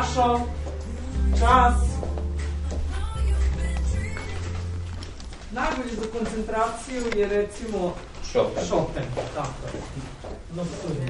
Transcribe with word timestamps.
Našao 0.00 0.40
čas. 1.38 1.74
Najbolji 5.52 5.94
za 5.96 6.18
koncentraciju 6.18 7.02
je 7.20 7.28
recimo 7.28 7.94
Chopin. 8.32 8.64
Chopin, 8.68 9.02
tako 9.34 9.66
je. 9.66 9.82
Nocturne. 10.56 11.06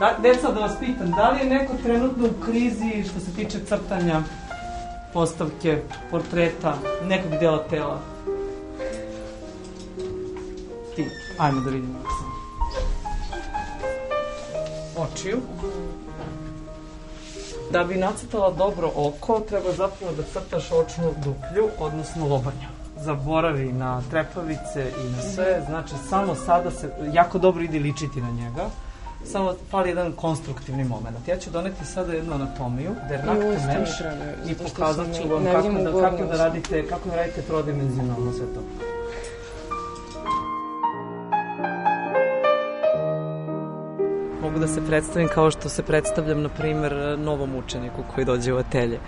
Da, 0.00 0.16
deca, 0.22 0.52
da 0.52 0.60
vas 0.60 0.72
pitam, 0.80 1.10
da 1.10 1.30
li 1.30 1.38
je 1.38 1.46
neko 1.46 1.72
trenutno 1.82 2.26
u 2.26 2.44
krizi 2.44 3.04
što 3.10 3.20
se 3.20 3.34
tiče 3.36 3.64
crtanja 3.64 4.22
postavke, 5.12 5.82
portreta, 6.10 6.74
nekog 7.04 7.30
dela 7.40 7.64
tela? 7.70 8.00
Ti, 10.96 11.06
ajmo 11.38 11.60
da 11.60 11.70
vidimo. 11.70 11.98
Očiju. 14.96 15.40
Da 17.72 17.84
bi 17.84 17.94
nacrtala 17.94 18.50
dobro 18.50 18.90
oko, 18.96 19.40
treba 19.40 19.72
zapravo 19.72 20.12
da 20.16 20.22
crtaš 20.22 20.72
očnu 20.72 21.12
duplju, 21.24 21.68
odnosno 21.78 22.28
lobanju. 22.28 22.68
Zaboravi 22.96 23.72
na 23.72 24.02
trepavice 24.10 24.92
i 25.04 25.10
na 25.10 25.22
sve, 25.22 25.62
znači 25.66 25.94
samo 26.08 26.34
sada 26.34 26.70
se 26.70 26.92
jako 27.12 27.38
dobro 27.38 27.62
ide 27.62 27.78
ličiti 27.78 28.20
na 28.20 28.30
njega. 28.30 28.70
Samo 29.24 29.54
fali 29.70 29.88
jedan 29.88 30.12
konstruktivni 30.12 30.84
moment. 30.84 31.28
Ja 31.28 31.38
ću 31.38 31.50
doneti 31.50 31.84
sada 31.84 32.12
jednu 32.12 32.34
anatomiju, 32.34 32.90
der 33.08 33.24
nakte 33.26 33.58
menš, 33.66 33.90
i 34.50 34.54
pokazat 34.54 35.06
ću 35.16 35.28
vam 35.28 35.44
kako 35.44 35.68
da, 35.68 36.10
kako 36.10 36.24
da 36.24 36.36
radite, 36.36 36.86
kako 36.86 37.08
da 37.08 37.16
radite 37.16 37.42
trodimenzionalno 37.42 38.32
sve 38.32 38.46
to. 38.54 38.60
Mogu 44.42 44.58
da 44.58 44.66
se 44.68 44.86
predstavim 44.86 45.28
kao 45.34 45.50
što 45.50 45.68
se 45.68 45.82
predstavljam, 45.82 46.42
na 46.42 46.48
primer, 46.48 47.18
novom 47.18 47.56
učeniku 47.56 48.02
koji 48.14 48.24
dođe 48.24 48.52
u 48.52 48.56
atelje. 48.56 48.98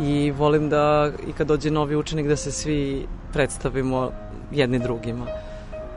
I 0.00 0.30
volim 0.30 0.68
da, 0.68 1.10
i 1.28 1.32
kad 1.32 1.46
dođe 1.46 1.70
novi 1.70 1.96
učenik, 1.96 2.26
da 2.26 2.36
se 2.36 2.52
svi 2.52 3.06
predstavimo 3.32 4.10
jedni 4.52 4.78
drugima. 4.78 5.26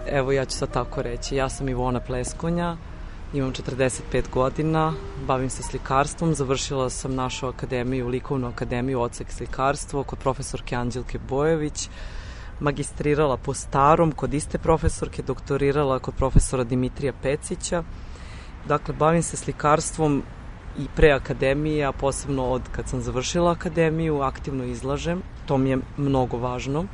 Evo, 0.08 0.32
ja 0.32 0.46
ću 0.46 0.58
sad 0.58 0.72
tako 0.72 1.02
reći. 1.02 1.36
Ja 1.36 1.50
sam 1.50 1.70
Ivona 1.70 2.00
Pleskonja, 2.00 2.78
imam 3.34 3.54
45 3.54 4.30
godina, 4.30 4.94
bavim 5.28 5.50
se 5.50 5.64
slikarstvom, 5.64 6.34
završila 6.34 6.90
sam 6.90 7.16
našu 7.16 7.48
akademiju, 7.48 8.08
likovnu 8.08 8.48
akademiju, 8.48 9.02
odsek 9.02 9.32
slikarstvo, 9.32 10.04
kod 10.04 10.20
profesorke 10.20 10.76
Anđelke 10.76 11.20
Bojević, 11.30 11.90
magistrirala 12.60 13.38
po 13.38 13.54
starom 13.54 14.12
kod 14.12 14.34
iste 14.34 14.58
profesorke, 14.58 15.22
doktorirala 15.22 16.00
kod 16.00 16.14
profesora 16.16 16.64
Dimitrija 16.64 17.14
Pecića. 17.22 17.84
Dakle, 18.68 18.94
bavim 18.94 19.24
se 19.24 19.38
slikarstvom 19.38 20.24
i 20.80 20.88
pre 20.96 21.12
akademije, 21.12 21.86
a 21.86 21.92
posebno 21.92 22.46
od 22.46 22.62
kad 22.72 22.88
sam 22.88 23.02
završila 23.02 23.52
akademiju, 23.52 24.22
aktivno 24.22 24.64
izlažem. 24.64 25.22
To 25.46 25.58
mi 25.58 25.70
je 25.70 25.78
mnogo 25.98 26.38
važno. 26.38 26.86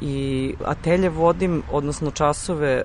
I 0.00 0.54
atelje 0.64 1.08
vodim, 1.08 1.62
odnosno 1.72 2.10
časove 2.10 2.82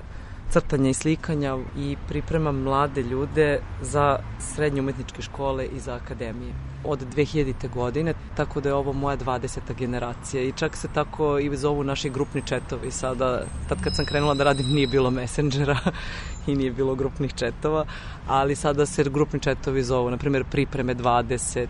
crtanja 0.52 0.90
i 0.90 0.94
slikanja 0.94 1.58
i 1.78 1.96
pripremam 2.08 2.62
mlade 2.62 3.04
ljude 3.04 3.60
za 3.82 4.20
srednje 4.40 4.82
umetničke 4.82 5.22
škole 5.22 5.66
i 5.66 5.80
za 5.80 5.94
akademije 5.96 6.54
od 6.84 7.00
2000. 7.16 7.70
godine, 7.70 8.14
tako 8.36 8.62
da 8.62 8.70
je 8.70 8.76
ovo 8.76 8.94
moja 8.94 9.18
20. 9.18 9.60
generacija 9.78 10.44
i 10.44 10.52
čak 10.52 10.76
se 10.76 10.88
tako 10.94 11.40
i 11.40 11.58
zovu 11.58 11.84
naši 11.84 12.10
grupni 12.10 12.42
četovi 12.46 12.92
sada, 12.92 13.44
tad 13.70 13.84
kad 13.84 13.96
sam 13.96 14.06
krenula 14.06 14.34
da 14.34 14.44
radim 14.44 14.66
nije 14.68 14.88
bilo 14.88 15.12
messengera 15.12 15.78
i 16.48 16.56
nije 16.56 16.72
bilo 16.72 16.96
grupnih 16.96 17.34
četova, 17.34 17.86
ali 18.28 18.56
sada 18.56 18.86
se 18.86 19.04
grupni 19.04 19.40
četovi 19.40 19.84
zovu, 19.84 20.12
na 20.12 20.18
primjer 20.18 20.44
pripreme 20.44 20.96
20, 20.96 21.68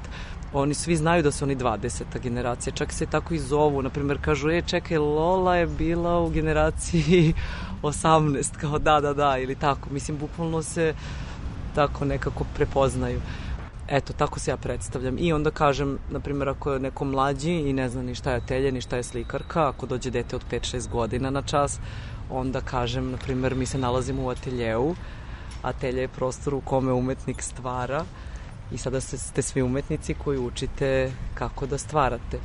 oni 0.54 0.74
svi 0.74 0.96
znaju 0.96 1.24
da 1.24 1.32
su 1.32 1.46
oni 1.46 1.56
20. 1.56 2.04
generacija, 2.24 2.74
čak 2.74 2.94
se 2.94 3.06
tako 3.06 3.34
i 3.34 3.40
zovu, 3.40 3.82
na 3.82 3.90
primjer 3.90 4.18
kažu, 4.22 4.50
e 4.50 4.62
čekaj, 4.62 4.98
Lola 4.98 5.56
je 5.56 5.68
bila 5.68 6.20
u 6.20 6.30
generaciji 6.30 7.34
18, 7.82 8.58
kao 8.62 8.80
da, 8.80 9.00
da, 9.02 9.14
da, 9.14 9.38
ili 9.38 9.56
tako, 9.56 9.90
mislim, 9.90 10.18
bukvalno 10.18 10.64
se 10.64 10.94
tako 11.76 12.06
nekako 12.06 12.46
prepoznaju. 12.56 13.22
Eto, 13.88 14.14
tako 14.14 14.40
se 14.40 14.52
ja 14.52 14.58
predstavljam. 14.58 15.16
I 15.20 15.34
onda 15.34 15.52
kažem, 15.52 15.98
na 16.10 16.20
primjer, 16.20 16.50
ako 16.50 16.74
je 16.74 16.80
neko 16.80 17.06
mlađi 17.06 17.52
i 17.52 17.74
ne 17.74 17.90
zna 17.90 18.02
ni 18.02 18.16
šta 18.16 18.32
je 18.32 18.38
atelje, 18.38 18.72
ni 18.72 18.82
šta 18.82 18.96
je 18.96 19.04
slikarka, 19.04 19.68
ako 19.68 19.86
dođe 19.86 20.10
dete 20.10 20.36
od 20.36 20.46
5-6 20.52 20.90
godina 20.90 21.30
na 21.30 21.42
čas, 21.42 21.80
onda 22.30 22.62
kažem, 22.62 23.12
na 23.12 23.18
primjer, 23.18 23.56
mi 23.56 23.66
se 23.66 23.78
nalazimo 23.78 24.24
u 24.24 24.30
ateljeu. 24.30 24.96
Atelje 25.62 26.02
je 26.02 26.08
prostor 26.08 26.54
u 26.54 26.62
kome 26.62 26.94
umetnik 26.94 27.42
stvara 27.42 28.06
i 28.72 28.78
sada 28.78 29.02
ste, 29.02 29.42
svi 29.42 29.62
umetnici 29.62 30.14
koji 30.14 30.40
učite 30.40 31.12
kako 31.34 31.66
da 31.66 31.78
stvarate. 31.78 32.40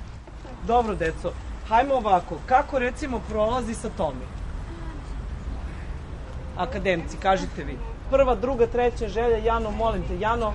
Dobro, 0.67 0.95
deco, 0.95 1.33
hajmo 1.69 1.95
ovako. 1.95 2.37
Kako 2.47 2.79
recimo 2.79 3.21
prolazi 3.29 3.75
sa 3.75 3.91
Tomi? 3.97 4.27
Akademci, 6.59 7.17
kažite 7.17 7.65
vi. 7.65 7.79
Prva, 8.11 8.35
druga, 8.35 8.67
treća 8.67 9.09
želja, 9.09 9.37
Jano, 9.37 9.71
molim 9.71 10.03
te, 10.09 10.19
Jano, 10.21 10.55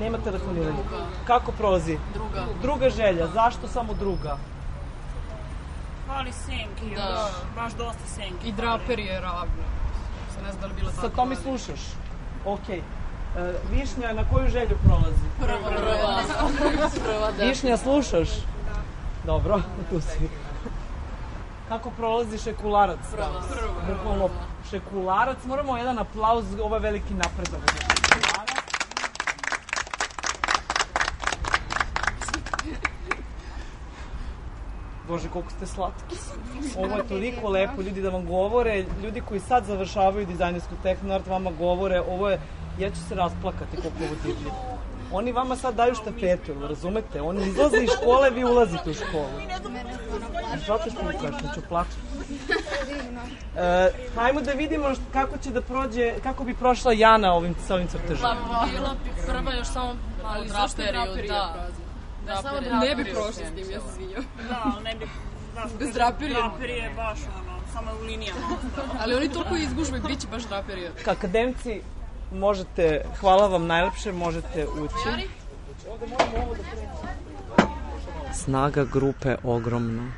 nema 0.00 0.18
telefoniranja. 0.18 0.72
Druga. 0.72 1.04
Kako 1.26 1.52
prolazi? 1.52 1.98
Druga. 2.14 2.44
Druga 2.62 2.90
želja, 2.90 3.26
zašto 3.26 3.68
samo 3.68 3.94
druga? 3.94 4.38
Fali 6.06 6.32
senki, 6.32 6.96
da. 6.96 7.30
baš 7.56 7.72
dosta 7.72 8.06
senki. 8.14 8.48
I 8.48 8.52
draper 8.52 8.98
je 8.98 9.20
ravno. 9.20 9.64
Se 10.34 10.42
ne 10.42 10.52
znam 10.52 10.60
da 10.60 10.66
li 10.66 10.72
bila 10.74 10.90
tako. 10.90 11.08
Sa 11.08 11.16
to 11.16 11.24
mi 11.24 11.36
slušaš? 11.36 11.80
Okej. 12.44 12.78
E, 12.78 13.52
Višnja, 13.72 14.12
na 14.12 14.24
koju 14.32 14.48
želju 14.48 14.76
prolazi? 14.84 15.26
Prva. 15.40 15.70
Prva. 15.76 16.22
Prva, 17.04 17.32
da. 17.38 17.44
Višnja, 17.44 17.76
slušaš? 17.76 18.28
Dobro, 19.24 19.60
tu 19.90 20.00
si. 20.00 20.28
Kako 21.68 21.90
prolazi 21.90 22.38
šekularac? 22.38 22.98
Prva. 23.12 23.26
Prva. 23.26 23.94
Bukvalno 23.94 24.28
šekularac. 24.70 25.44
Moramo 25.44 25.76
jedan 25.76 25.98
aplauz, 25.98 26.44
ovo 26.62 26.76
je 26.76 26.80
veliki 26.80 27.14
napredak 27.14 27.60
za. 27.60 27.98
Bože, 35.08 35.28
koliko 35.28 35.50
ste 35.50 35.66
slatki. 35.66 36.16
Ovo 36.76 36.96
je 36.96 37.08
toliko 37.08 37.48
lepo, 37.48 37.82
ljudi 37.82 38.02
da 38.02 38.10
vam 38.10 38.26
govore, 38.26 38.84
ljudi 39.02 39.20
koji 39.20 39.40
sad 39.40 39.64
završavaju 39.64 40.26
dizajnersku 40.26 40.74
tehnart 40.82 41.26
vama 41.26 41.50
govore, 41.50 42.00
ovo 42.00 42.30
je, 42.30 42.40
ja 42.78 42.90
ću 42.90 43.00
se 43.08 43.14
rasplakati 43.14 43.76
koliko 43.76 44.04
ovo 44.04 44.14
divlji. 44.24 44.50
Oni 45.12 45.32
vama 45.32 45.56
sad 45.56 45.74
daju 45.74 45.94
štafetu, 45.94 46.52
jel 46.52 46.68
razumete? 46.68 47.22
Oni 47.22 47.46
izlaze 47.46 47.76
iz 47.76 47.90
škole, 48.00 48.30
vi 48.30 48.44
ulazite 48.44 48.90
u 48.90 48.94
školu. 48.94 49.28
Zato 50.66 50.90
što 50.90 51.02
mi 51.02 51.12
kažem, 51.12 51.48
ću 51.54 51.60
plaćati. 51.68 51.96
E, 53.56 53.90
hajmo 54.14 54.40
da 54.40 54.52
vidimo 54.52 54.88
št- 54.88 54.98
kako 55.12 55.38
će 55.38 55.50
da 55.50 55.62
prođe, 55.62 56.14
kako 56.22 56.44
bi 56.44 56.54
prošla 56.54 56.92
Jana 56.92 57.32
ovim, 57.32 57.54
sa 57.66 57.74
ovim 57.74 57.88
crtežima. 57.88 58.36
Bila 58.72 58.94
bi 59.04 59.10
prva 59.26 59.54
još 59.54 59.66
samo 59.66 59.94
malo 60.22 60.44
draperiju, 60.44 61.28
da. 61.28 61.68
Da, 62.26 62.42
samo 62.42 62.60
Ne 62.60 62.96
bi 62.96 63.04
prošli 63.04 63.32
s 63.32 63.54
tim, 63.54 63.70
ja 63.70 63.80
se 63.80 63.94
svinjam. 63.94 64.24
Da, 64.48 64.62
ali 64.64 64.84
ne 64.84 64.94
bi... 64.94 65.06
Da, 65.54 65.64
Bez 65.78 65.94
draperije. 65.94 66.34
Draperije 66.34 66.92
baš 66.96 67.18
ono, 67.40 67.58
samo 67.72 67.90
u 68.02 68.04
linijama. 68.04 68.40
Ali 69.00 69.14
oni 69.14 69.32
toliko 69.32 69.56
izgužbe, 69.56 69.98
bit 69.98 70.20
će 70.20 70.26
baš 70.26 70.42
draperija. 70.42 70.90
Akademci, 71.06 71.80
možete, 72.32 73.04
hvala 73.20 73.46
vam 73.46 73.66
najlepše, 73.66 74.12
možete 74.12 74.66
ući. 74.66 75.28
Snaga 78.44 78.84
grupe 78.84 79.36
ogromna. 79.44 80.12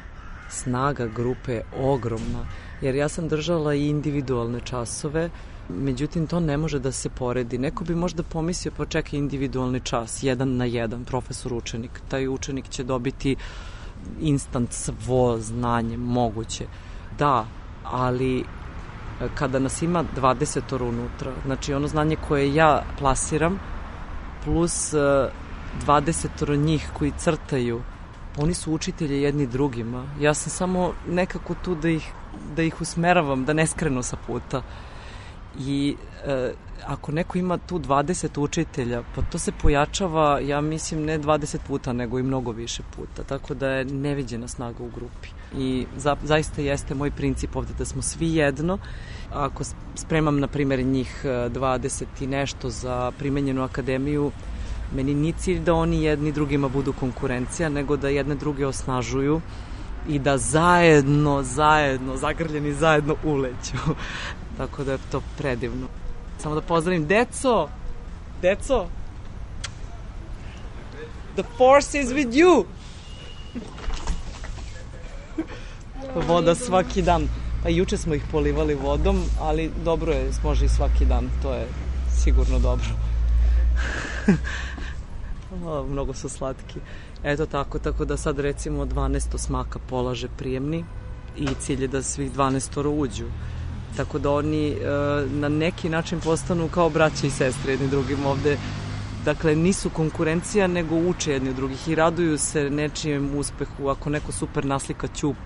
Snaga 0.48 1.06
grupe 1.06 1.52
je 1.52 1.62
ogromna. 1.80 2.46
Jer 2.80 2.94
ja 2.94 3.08
sam 3.08 3.28
držala 3.28 3.74
i 3.74 3.86
individualne 3.88 4.60
časove, 4.60 5.30
međutim 5.68 6.26
to 6.26 6.40
ne 6.40 6.56
može 6.56 6.78
da 6.78 6.92
se 6.92 7.08
poredi. 7.08 7.58
Neko 7.58 7.84
bi 7.84 7.94
možda 7.94 8.22
pomislio 8.22 8.72
pa 8.76 8.86
čekaj 8.86 9.18
individualni 9.18 9.80
čas, 9.80 10.22
jedan 10.22 10.56
na 10.56 10.64
jedan, 10.64 11.04
profesor 11.04 11.52
učenik. 11.52 12.00
Taj 12.08 12.28
učenik 12.28 12.68
će 12.68 12.84
dobiti 12.84 13.36
instant 14.20 14.72
svo 14.72 15.38
znanje 15.38 15.96
moguće. 15.96 16.66
Da, 17.18 17.46
ali 17.84 18.40
e, 18.40 18.44
kada 19.34 19.58
nas 19.58 19.82
ima 19.82 20.04
20 20.16 20.82
unutra, 20.82 21.32
znači 21.46 21.74
ono 21.74 21.88
znanje 21.88 22.16
koje 22.28 22.54
ja 22.54 22.82
plasiram, 22.98 23.58
plus 24.44 24.94
20 25.86 26.58
njih 26.58 26.90
koji 26.98 27.12
crtaju, 27.18 27.82
oni 28.38 28.54
su 28.54 28.72
učitelji 28.72 29.22
jedni 29.22 29.46
drugima. 29.46 30.04
Ja 30.20 30.34
sam 30.34 30.50
samo 30.50 30.92
nekako 31.08 31.54
tu 31.64 31.74
da 31.74 31.88
ih, 31.88 32.12
da 32.56 32.62
ih 32.62 32.80
usmeravam, 32.80 33.44
da 33.44 33.52
ne 33.52 33.66
skrenu 33.66 34.02
sa 34.02 34.16
puta. 34.26 34.62
I 35.58 35.96
e, 36.26 36.52
ako 36.86 37.12
neko 37.12 37.38
ima 37.38 37.58
tu 37.58 37.78
20 37.78 38.40
učitelja, 38.40 39.02
pa 39.14 39.22
to 39.22 39.38
se 39.38 39.52
pojačava, 39.52 40.40
ja 40.40 40.60
mislim, 40.60 41.04
ne 41.04 41.18
20 41.18 41.58
puta, 41.66 41.92
nego 41.92 42.18
i 42.18 42.22
mnogo 42.22 42.52
više 42.52 42.82
puta. 42.96 43.22
Tako 43.22 43.54
da 43.54 43.68
je 43.68 43.84
neviđena 43.84 44.48
snaga 44.48 44.84
u 44.84 44.90
grupi. 44.90 45.28
I 45.58 45.86
za, 45.96 46.16
zaista 46.22 46.62
jeste 46.62 46.94
moj 46.94 47.10
princip 47.10 47.56
ovde 47.56 47.72
da 47.78 47.84
smo 47.84 48.02
svi 48.02 48.34
jedno. 48.34 48.78
Ako 49.32 49.64
spremam, 49.94 50.40
na 50.40 50.46
primjer, 50.46 50.84
njih 50.84 51.20
20 51.24 52.04
i 52.20 52.26
nešto 52.26 52.70
za 52.70 53.12
primenjenu 53.18 53.62
akademiju, 53.62 54.30
meni 54.94 55.14
nije 55.14 55.34
cilj 55.38 55.60
da 55.60 55.74
oni 55.74 56.02
jedni 56.02 56.32
drugima 56.32 56.68
budu 56.68 56.92
konkurencija, 56.92 57.68
nego 57.68 57.96
da 57.96 58.08
jedne 58.08 58.34
druge 58.34 58.66
osnažuju 58.66 59.40
i 60.08 60.18
da 60.18 60.38
zajedno, 60.38 61.42
zajedno, 61.42 62.16
zagrljeni 62.16 62.72
zajedno 62.72 63.16
uleću. 63.24 63.76
Tako 64.58 64.84
da 64.84 64.92
je 64.92 64.98
to 65.12 65.22
predivno. 65.38 65.86
Samo 66.38 66.54
da 66.54 66.60
pozdravim 66.60 67.06
deco! 67.06 67.68
Deco! 68.42 68.86
The 71.34 71.42
force 71.58 72.00
is 72.00 72.08
with 72.08 72.32
you! 72.32 72.64
Voda 76.28 76.54
svaki 76.54 77.02
dan. 77.02 77.28
Pa 77.62 77.68
juče 77.68 77.96
smo 77.96 78.14
ih 78.14 78.22
polivali 78.32 78.74
vodom, 78.74 79.22
ali 79.40 79.70
dobro 79.84 80.12
je, 80.12 80.30
može 80.44 80.64
i 80.64 80.68
svaki 80.68 81.04
dan. 81.04 81.30
To 81.42 81.54
je 81.54 81.66
sigurno 82.22 82.58
dobro. 82.58 83.09
mnogo 85.90 86.14
su 86.14 86.28
slatki. 86.28 86.80
Eto 87.24 87.46
tako, 87.46 87.78
tako 87.78 88.04
da 88.04 88.16
sad 88.16 88.38
recimo 88.38 88.84
12 88.84 89.34
osmaka 89.34 89.78
polaže 89.88 90.28
prijemni 90.38 90.84
i 91.36 91.48
cilj 91.60 91.82
je 91.82 91.88
da 91.88 92.02
svih 92.02 92.32
12 92.32 92.86
uđu. 92.88 93.26
Tako 93.96 94.18
da 94.18 94.30
oni 94.30 94.68
e, 94.68 94.76
na 95.30 95.48
neki 95.48 95.88
način 95.88 96.20
postanu 96.20 96.68
kao 96.68 96.90
braće 96.90 97.26
i 97.26 97.30
sestre 97.30 97.72
jedni 97.72 97.88
drugim 97.88 98.26
ovde. 98.26 98.56
Dakle, 99.24 99.56
nisu 99.56 99.90
konkurencija, 99.90 100.66
nego 100.66 100.96
uče 100.96 101.32
jedni 101.32 101.50
od 101.50 101.56
drugih 101.56 101.88
i 101.88 101.94
raduju 101.94 102.38
se 102.38 102.70
nečijem 102.70 103.38
uspehu. 103.38 103.88
Ako 103.88 104.10
neko 104.10 104.32
super 104.32 104.64
naslika 104.64 105.08
ćup, 105.08 105.36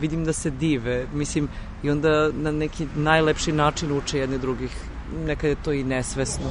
vidim 0.00 0.24
da 0.24 0.32
se 0.32 0.50
dive. 0.50 1.06
Mislim, 1.14 1.48
i 1.82 1.90
onda 1.90 2.30
na 2.32 2.52
neki 2.52 2.86
najlepši 2.96 3.52
način 3.52 3.92
uče 3.98 4.18
jedni 4.18 4.38
drugih. 4.38 4.76
Nekad 5.26 5.50
je 5.50 5.56
to 5.64 5.72
i 5.72 5.84
nesvesno. 5.84 6.50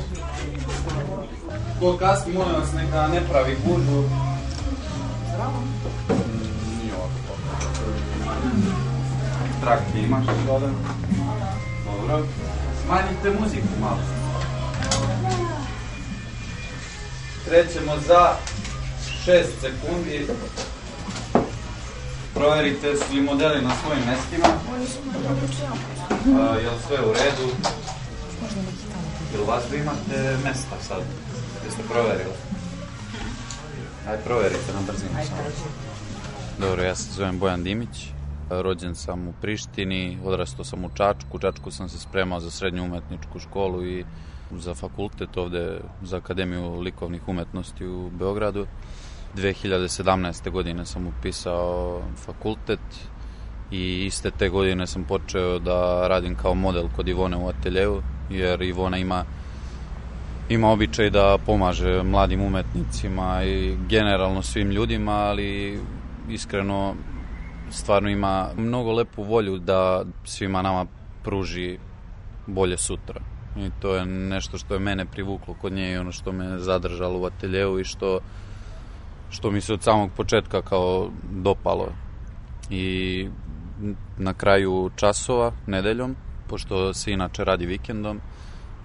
Ko 1.79 1.97
kasni, 1.97 2.33
molim 2.33 2.55
vas, 2.55 2.73
neka 2.73 3.07
ne 3.07 3.21
pravi 3.29 3.57
gužu. 3.65 4.03
Zdravo. 5.29 5.63
Nije 6.81 6.93
ovako. 6.95 7.33
Trakti 9.61 9.99
imaš 9.99 10.25
soda? 10.25 10.69
Dobro. 11.85 12.25
Smanjite 12.85 13.39
muziku 13.41 13.67
malo. 13.81 13.99
Krećemo 17.45 17.93
za 18.07 18.35
6 19.25 19.43
sekundi. 19.61 20.27
Proverite 22.33 22.95
svi 22.95 23.21
modeli 23.21 23.61
na 23.61 23.71
svojim 23.83 24.03
mestima. 24.05 24.47
Uh, 26.25 26.63
je 26.63 26.69
li 26.69 26.77
sve 26.87 26.97
u 27.05 27.13
redu? 27.13 27.53
Jel 29.33 29.45
vas 29.47 29.63
vi 29.71 29.77
imate 29.77 30.37
mesta 30.43 30.75
sad? 30.87 31.01
Jeste 31.67 31.83
proverili? 31.83 32.31
Ajde, 34.07 34.23
proverite 34.23 34.73
na 34.73 34.81
brzinu 34.87 35.11
samo. 35.27 35.41
Dobro, 36.59 36.83
ja 36.83 36.95
se 36.95 37.13
zovem 37.13 37.39
Bojan 37.39 37.63
Dimić. 37.63 38.09
Rođen 38.49 38.95
sam 38.95 39.27
u 39.27 39.33
Prištini, 39.41 40.17
odrastao 40.25 40.65
sam 40.65 40.85
u 40.85 40.89
Čačku. 40.93 41.37
U 41.37 41.39
Čačku 41.39 41.71
sam 41.71 41.89
se 41.89 41.99
spremao 41.99 42.39
za 42.39 42.51
srednju 42.51 42.83
umetničku 42.83 43.39
školu 43.39 43.85
i 43.85 44.05
za 44.51 44.75
fakultet 44.75 45.37
ovde 45.37 45.79
za 46.03 46.17
Akademiju 46.17 46.79
likovnih 46.79 47.27
umetnosti 47.27 47.87
u 47.87 48.09
Beogradu. 48.09 48.67
2017. 49.35 50.51
godine 50.51 50.85
sam 50.85 51.07
upisao 51.07 52.01
fakultet 52.25 52.79
i 53.71 54.05
iste 54.05 54.31
te 54.31 54.49
godine 54.49 54.87
sam 54.87 55.03
počeo 55.03 55.59
da 55.59 56.07
radim 56.07 56.35
kao 56.35 56.53
model 56.53 56.87
kod 56.95 57.07
Ivone 57.07 57.37
u 57.37 57.47
ateljevu, 57.47 58.01
jer 58.29 58.61
Ivona 58.61 58.97
ima 58.97 59.25
ima 60.49 60.71
običaj 60.71 61.09
da 61.09 61.37
pomaže 61.45 62.03
mladim 62.03 62.41
umetnicima 62.41 63.43
i 63.43 63.75
generalno 63.89 64.41
svim 64.41 64.71
ljudima, 64.71 65.11
ali 65.11 65.79
iskreno 66.29 66.95
stvarno 67.71 68.09
ima 68.09 68.49
mnogo 68.57 68.91
lepu 68.91 69.23
volju 69.23 69.57
da 69.57 70.05
svima 70.25 70.61
nama 70.61 70.85
pruži 71.23 71.77
bolje 72.47 72.77
sutra. 72.77 73.19
I 73.57 73.69
to 73.81 73.95
je 73.95 74.05
nešto 74.05 74.57
što 74.57 74.73
je 74.73 74.79
mene 74.79 75.05
privuklo 75.05 75.55
kod 75.61 75.73
nje 75.73 75.91
i 75.91 75.97
ono 75.97 76.11
što 76.11 76.31
me 76.31 76.59
zadržalo 76.59 77.19
u 77.19 77.25
ateljevu 77.25 77.79
i 77.79 77.83
što, 77.83 78.19
što 79.29 79.51
mi 79.51 79.61
se 79.61 79.73
od 79.73 79.83
samog 79.83 80.09
početka 80.17 80.61
kao 80.61 81.09
dopalo. 81.43 81.87
I 82.69 83.27
na 84.17 84.33
kraju 84.33 84.89
časova, 84.95 85.51
nedeljom, 85.65 86.15
pošto 86.47 86.93
se 86.93 87.11
inače 87.11 87.43
radi 87.43 87.65
vikendom, 87.65 88.19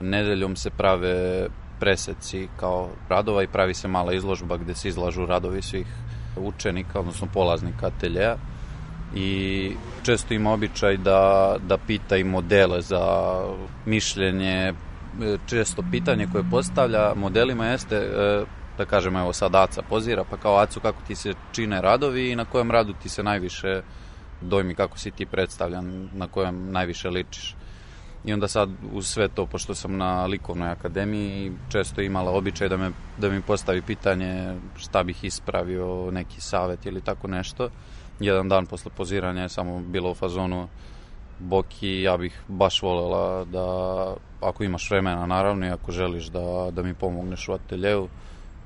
nedeljom 0.02 0.56
se 0.56 0.70
prave 0.70 1.46
preseci 1.80 2.48
kao 2.60 2.88
radova 3.08 3.42
i 3.42 3.46
pravi 3.46 3.74
se 3.74 3.88
mala 3.88 4.12
izložba 4.12 4.56
gde 4.56 4.74
se 4.74 4.88
izlažu 4.88 5.26
radovi 5.26 5.62
svih 5.62 5.86
učenika, 6.36 7.00
odnosno 7.00 7.28
polaznika 7.34 7.86
ateljeja 7.86 8.36
i 9.14 9.72
često 10.02 10.34
ima 10.34 10.52
običaj 10.52 10.96
da, 10.96 11.56
da 11.68 11.78
pita 11.78 12.16
i 12.16 12.24
modele 12.24 12.80
za 12.80 13.00
mišljenje, 13.86 14.74
često 15.46 15.82
pitanje 15.90 16.26
koje 16.32 16.44
postavlja 16.50 17.14
modelima 17.14 17.66
jeste 17.66 17.96
e, 17.96 18.44
da 18.78 18.84
kažemo 18.84 19.18
evo 19.18 19.32
sad 19.32 19.54
Aca 19.54 19.82
pozira 19.82 20.24
pa 20.30 20.36
kao 20.36 20.56
Acu 20.56 20.80
kako 20.80 21.02
ti 21.06 21.14
se 21.14 21.34
čine 21.52 21.80
radovi 21.80 22.30
i 22.30 22.36
na 22.36 22.44
kojem 22.44 22.70
radu 22.70 22.94
ti 23.02 23.08
se 23.08 23.22
najviše 23.22 23.82
dojmi 24.40 24.74
kako 24.74 24.98
si 24.98 25.10
ti 25.10 25.26
predstavljan, 25.26 26.08
na 26.12 26.28
kojem 26.28 26.72
najviše 26.72 27.10
ličiš. 27.10 27.54
I 28.24 28.32
onda 28.32 28.48
sad 28.48 28.70
uz 28.92 29.06
sve 29.06 29.28
to, 29.28 29.46
pošto 29.46 29.74
sam 29.74 29.96
na 29.96 30.26
likovnoj 30.26 30.70
akademiji, 30.70 31.52
često 31.68 32.00
imala 32.00 32.30
običaj 32.30 32.68
da, 32.68 32.76
me, 32.76 32.90
da 33.18 33.28
mi 33.28 33.42
postavi 33.42 33.82
pitanje 33.82 34.54
šta 34.76 35.02
bih 35.02 35.24
ispravio, 35.24 36.10
neki 36.10 36.40
savet 36.40 36.86
ili 36.86 37.00
tako 37.00 37.28
nešto. 37.28 37.68
Jedan 38.20 38.48
dan 38.48 38.66
posle 38.66 38.90
poziranja 38.96 39.42
je 39.42 39.48
samo 39.48 39.80
bilo 39.80 40.10
u 40.10 40.14
fazonu 40.14 40.68
Boki, 41.38 42.02
ja 42.02 42.16
bih 42.16 42.42
baš 42.48 42.82
volela 42.82 43.44
da, 43.44 43.66
ako 44.40 44.64
imaš 44.64 44.90
vremena 44.90 45.26
naravno 45.26 45.66
i 45.66 45.70
ako 45.70 45.92
želiš 45.92 46.26
da, 46.26 46.70
da 46.70 46.82
mi 46.82 46.94
pomogneš 46.94 47.48
u 47.48 47.52
ateljevu, 47.52 48.08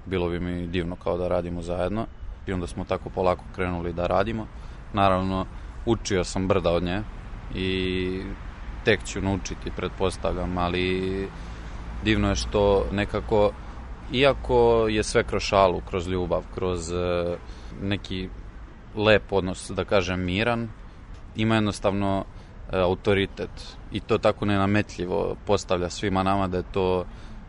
bilo 0.06 0.28
bi 0.28 0.40
mi 0.40 0.66
divno 0.66 0.96
kao 0.96 1.16
da 1.18 1.28
radimo 1.28 1.62
zajedno. 1.62 2.06
I 2.46 2.52
onda 2.52 2.66
smo 2.66 2.84
tako 2.84 3.10
polako 3.10 3.44
krenuli 3.54 3.92
da 3.92 4.06
radimo. 4.06 4.46
Naravno, 4.92 5.46
učio 5.86 6.24
sam 6.24 6.48
brda 6.48 6.70
od 6.70 6.82
nje 6.82 7.02
i 7.54 8.22
tek 8.86 9.04
ću 9.04 9.20
naučiti, 9.20 9.70
pretpostavljam, 9.76 10.58
ali 10.58 11.28
divno 12.04 12.28
je 12.28 12.34
što 12.34 12.86
nekako, 12.92 13.50
iako 14.12 14.86
je 14.88 15.02
sve 15.02 15.24
kroz 15.24 15.42
šalu, 15.42 15.80
kroz 15.90 16.08
ljubav, 16.08 16.42
kroz 16.54 16.92
e, 16.92 17.36
neki 17.82 18.28
lep 18.96 19.32
odnos, 19.32 19.70
da 19.70 19.84
kažem 19.84 20.24
miran, 20.24 20.68
ima 21.36 21.54
jednostavno 21.54 22.24
e, 22.24 22.78
autoritet 22.78 23.76
i 23.92 24.00
to 24.00 24.18
tako 24.18 24.44
nenametljivo 24.44 25.36
postavlja 25.46 25.90
svima 25.90 26.22
nama 26.22 26.48
da 26.48 26.56
je 26.56 26.72
to 26.72 27.04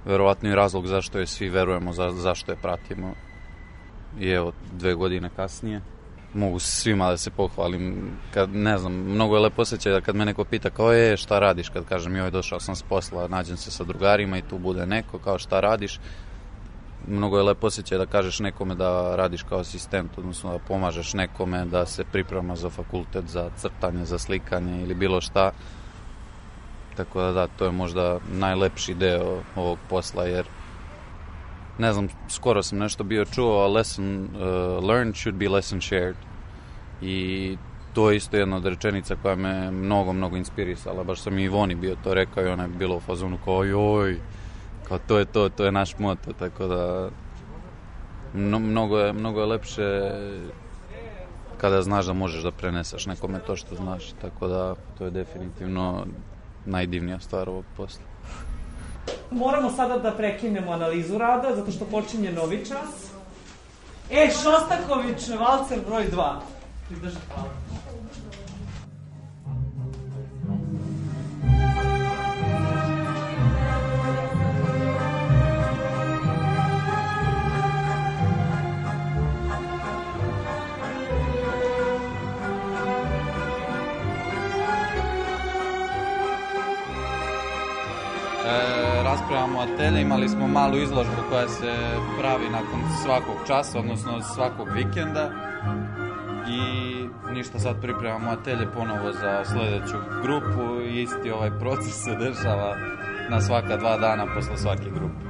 verovatno 0.05 0.49
i 0.49 0.55
razlog 0.55 0.87
zašto 0.87 1.19
je 1.19 1.27
svi 1.27 1.49
verujemo, 1.49 1.93
za, 1.93 2.09
zašto 2.11 2.51
je 2.51 2.61
pratimo. 2.61 3.13
I 4.19 4.29
evo, 4.29 4.51
dve 4.73 4.93
godine 4.93 5.29
kasnije, 5.35 5.81
mogu 6.33 6.59
svima 6.59 7.09
da 7.09 7.17
se 7.17 7.31
pohvalim. 7.31 8.11
Kad, 8.33 8.55
ne 8.55 8.77
znam, 8.77 8.93
mnogo 8.93 9.35
je 9.35 9.41
lepo 9.41 9.61
osjećaj 9.61 9.93
da 9.93 10.01
kad 10.01 10.15
me 10.15 10.25
neko 10.25 10.43
pita 10.43 10.69
kao 10.69 10.93
je 10.93 11.17
šta 11.17 11.39
radiš, 11.39 11.69
kad 11.69 11.85
kažem 11.85 12.15
joj 12.15 12.31
došao 12.31 12.59
sam 12.59 12.75
s 12.75 12.83
posla, 12.83 13.27
nađem 13.27 13.57
se 13.57 13.71
sa 13.71 13.83
drugarima 13.83 14.37
i 14.37 14.41
tu 14.41 14.57
bude 14.57 14.85
neko 14.85 15.19
kao 15.19 15.39
šta 15.39 15.59
radiš. 15.59 15.99
Mnogo 17.07 17.37
je 17.37 17.43
lepo 17.43 17.67
osjećaj 17.67 17.97
da 17.97 18.05
kažeš 18.05 18.39
nekome 18.39 18.75
da 18.75 19.15
radiš 19.15 19.43
kao 19.43 19.59
asistent, 19.59 20.17
odnosno 20.17 20.51
da 20.51 20.59
pomažeš 20.59 21.13
nekome 21.13 21.65
da 21.65 21.85
se 21.85 22.03
priprema 22.11 22.55
za 22.55 22.69
fakultet, 22.69 23.25
za 23.25 23.49
crtanje, 23.57 24.05
za 24.05 24.17
slikanje 24.17 24.81
ili 24.81 24.95
bilo 24.95 25.21
šta. 25.21 25.51
Tako 26.97 27.21
da 27.21 27.31
da, 27.31 27.47
to 27.47 27.65
je 27.65 27.71
možda 27.71 28.19
najlepši 28.31 28.93
deo 28.93 29.41
ovog 29.55 29.77
posla 29.89 30.23
jer 30.23 30.45
ne 31.77 31.93
znam, 31.93 32.07
skoro 32.29 32.63
sam 32.63 32.77
nešto 32.77 33.03
bio 33.03 33.25
čuo, 33.25 33.63
a 33.63 33.67
lesson 33.67 34.23
uh, 34.23 34.83
learned 34.83 35.15
should 35.15 35.39
be 35.39 35.49
lesson 35.49 35.81
shared. 35.81 36.15
I 37.01 37.57
to 37.93 38.11
je 38.11 38.17
isto 38.17 38.37
jedna 38.37 38.57
od 38.57 38.65
rečenica 38.65 39.15
koja 39.21 39.35
me 39.35 39.71
mnogo, 39.71 40.13
mnogo 40.13 40.37
inspirisala. 40.37 41.03
Baš 41.03 41.21
sam 41.21 41.39
i 41.39 41.43
Ivoni 41.43 41.75
bio 41.75 41.95
to 42.03 42.13
rekao 42.13 42.43
i 42.43 42.47
ona 42.47 42.63
je 42.63 42.69
bila 42.69 42.95
u 42.95 42.99
fazonu 42.99 43.37
kao 43.45 43.63
joj, 43.63 44.19
kao 44.87 44.99
to 45.07 45.17
je 45.19 45.25
to, 45.25 45.49
to 45.49 45.65
je 45.65 45.71
naš 45.71 45.97
moto, 45.99 46.33
tako 46.33 46.67
da 46.67 47.09
mno, 48.33 48.59
mnogo, 48.59 48.99
je, 48.99 49.13
mnogo 49.13 49.39
je 49.39 49.45
lepše 49.45 50.11
kada 51.57 51.81
znaš 51.81 52.05
da 52.05 52.13
možeš 52.13 52.43
da 52.43 52.51
preneseš 52.51 53.05
nekome 53.05 53.39
to 53.39 53.55
što 53.55 53.75
znaš, 53.75 54.11
tako 54.21 54.47
da 54.47 54.75
to 54.97 55.05
je 55.05 55.11
definitivno 55.11 56.05
najdivnija 56.65 57.19
stvar 57.19 57.49
ovog 57.49 57.65
posla. 57.77 58.06
Moramo 59.31 59.71
sada 59.71 59.97
da 59.97 60.11
prekinemo 60.11 60.71
analizu 60.71 61.17
rada, 61.17 61.55
zato 61.55 61.71
što 61.71 61.85
počinje 61.85 62.31
novi 62.31 62.65
čas. 62.65 63.11
E, 64.11 64.29
Šostaković, 64.43 65.29
valcer 65.39 65.79
broj 65.87 66.05
2. 66.11 66.39
Izdrži 66.91 67.17
hvala. 67.27 67.49
E, 88.45 88.86
raspravljamo 89.17 89.59
o 89.59 89.61
atelje, 89.61 90.01
imali 90.01 90.29
smo 90.29 90.47
malu 90.47 90.77
izložbu 90.77 91.21
koja 91.29 91.47
se 91.47 91.73
pravi 92.19 92.49
nakon 92.49 92.79
svakog 93.03 93.35
časa, 93.47 93.79
odnosno 93.79 94.21
svakog 94.21 94.67
vikenda 94.75 95.31
i 96.49 96.61
ništa 97.33 97.59
sad 97.59 97.81
pripremamo 97.81 98.31
atelje 98.31 98.67
ponovo 98.73 99.11
za 99.11 99.45
sledeću 99.45 99.97
grupu 100.21 100.81
i 100.81 101.01
isti 101.01 101.31
ovaj 101.31 101.51
proces 101.59 102.03
se 102.03 102.15
dešava 102.15 102.75
na 103.29 103.41
svaka 103.41 103.77
dva 103.77 103.97
dana 103.97 104.25
posle 104.35 104.57
svake 104.57 104.89
grupe. 104.95 105.26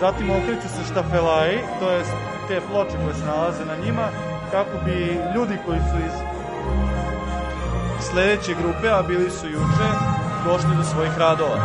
Zatim 0.00 0.30
okreću 0.30 0.68
se 0.68 0.82
štafelaji, 0.90 1.58
to 1.80 1.90
je 1.90 2.02
te 2.48 2.60
ploče 2.70 2.96
koje 3.02 3.14
se 3.14 3.26
nalaze 3.26 3.64
na 3.64 3.76
njima, 3.84 4.06
kako 4.50 4.84
bi 4.84 5.20
ljudi 5.34 5.56
koji 5.66 5.80
su 5.80 5.96
iz 6.06 6.16
sledeće 8.10 8.54
grupe, 8.54 8.88
a 8.88 9.02
bili 9.02 9.30
su 9.30 9.46
juče, 9.46 9.88
došli 10.44 10.76
do 10.76 10.84
svojih 10.84 11.18
radova. 11.18 11.58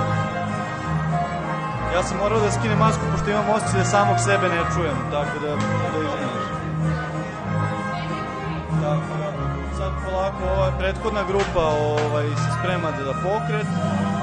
Ja 1.94 2.04
sam 2.04 2.18
morao 2.18 2.40
da 2.40 2.52
skinem 2.52 2.80
masku, 2.80 3.02
pošto 3.12 3.30
imam 3.30 3.50
osjećaj 3.56 3.80
da 3.80 3.86
samog 3.86 4.18
sebe 4.20 4.46
ne 4.50 4.62
čujem, 4.76 4.98
tako 5.12 5.36
da, 5.44 5.50
da 5.94 5.98
izviniš. 6.08 6.46
Tako 8.84 9.12
da, 9.20 9.28
sad 9.78 9.92
polako 10.06 10.44
ova 10.58 10.72
prethodna 10.80 11.24
grupa 11.28 11.66
ovaj, 11.66 12.28
se 12.30 12.50
sprema 12.60 12.92
da 12.92 13.04
da 13.04 13.14
pokret, 13.14 13.68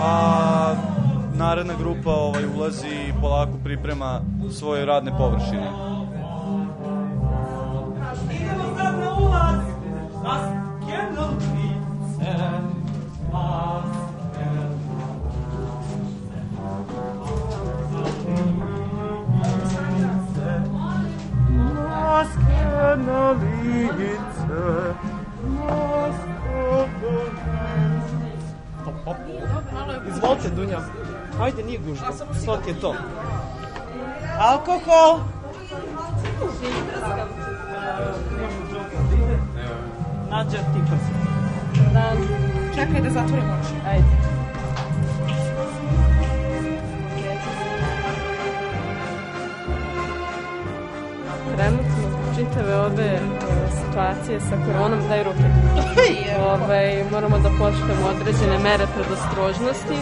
a 0.03 0.75
naredna 1.41 1.75
grupa 1.79 2.11
ovaj, 2.11 2.45
ulazi 2.57 2.89
i 2.89 3.21
polako 3.21 3.53
priprema 3.65 4.21
svoje 4.51 4.85
radne 4.85 5.13
površine. 5.19 5.90
Ajde, 31.41 31.63
nije 31.63 31.79
gužba. 31.79 32.07
To 32.47 32.57
ti 32.57 32.71
je 32.71 32.81
to. 32.81 32.95
Alkohol. 34.39 35.21
Nađa, 40.31 40.59
ti 40.59 40.81
prsi. 40.89 41.13
Da, 41.93 42.13
čekaj 42.75 43.01
da 43.01 43.11
zatvorim 43.11 43.45
oči. 43.45 43.75
Ajde. 43.89 44.31
Trenutno 51.57 51.91
zbog 52.11 52.37
čitave 52.37 52.77
ove 52.77 53.05
e, 53.05 53.21
situacije 53.81 54.41
sa 54.41 54.57
koronom, 54.67 55.09
daj 55.09 55.25
ruke. 55.25 55.45
Ove, 56.53 57.05
moramo 57.11 57.39
da 57.39 57.49
počnemo 57.49 58.09
određene 58.11 58.59
mere 58.59 58.87
predostrožnosti. 58.95 59.97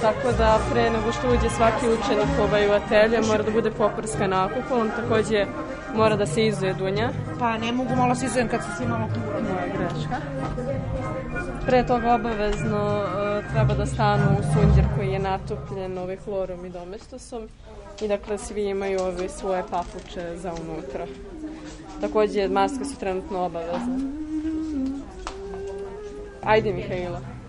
Tako 0.00 0.32
da 0.38 0.58
pre 0.72 0.90
nego 0.90 1.12
što 1.12 1.28
uđe 1.28 1.50
svaki 1.50 1.86
učenik 1.86 2.38
ovaj, 2.40 2.68
u 2.68 2.72
atelje 2.72 3.20
mora 3.20 3.42
da 3.42 3.50
bude 3.50 3.70
poprskan 3.70 4.32
alkoholom, 4.32 4.90
takođe 4.96 5.46
mora 5.94 6.16
da 6.16 6.26
se 6.26 6.46
izuje 6.46 6.74
dunja. 6.74 7.10
Pa 7.38 7.58
ne 7.58 7.72
mogu 7.72 7.96
malo 7.96 8.14
se 8.14 8.26
izujem 8.26 8.48
kad 8.48 8.60
se 8.60 8.68
svi 8.76 8.86
malo 8.86 9.06
kura. 9.06 9.40
Moja 9.40 9.66
greška. 9.66 10.16
Pre 11.66 11.86
toga 11.86 12.14
obavezno 12.14 13.02
e, 13.02 13.42
treba 13.52 13.74
da 13.74 13.86
stanu 13.86 14.24
u 14.38 14.42
sunđer 14.52 14.84
koji 14.96 15.08
je 15.08 15.18
natopljen 15.18 15.98
ovaj, 15.98 16.16
hlorom 16.16 16.64
i 16.66 16.70
domestosom 16.70 17.48
i 18.00 18.08
dakle 18.08 18.38
svi 18.38 18.64
imaju 18.64 19.00
ove 19.00 19.28
svoje 19.28 19.62
papuče 19.70 20.36
za 20.36 20.52
unutra. 20.52 21.06
Takođe 22.00 22.48
maske 22.48 22.84
su 22.84 22.98
trenutno 22.98 23.44
obavezne. 23.44 23.98
Ajde 26.42 26.72
Mihajla. 26.72 27.39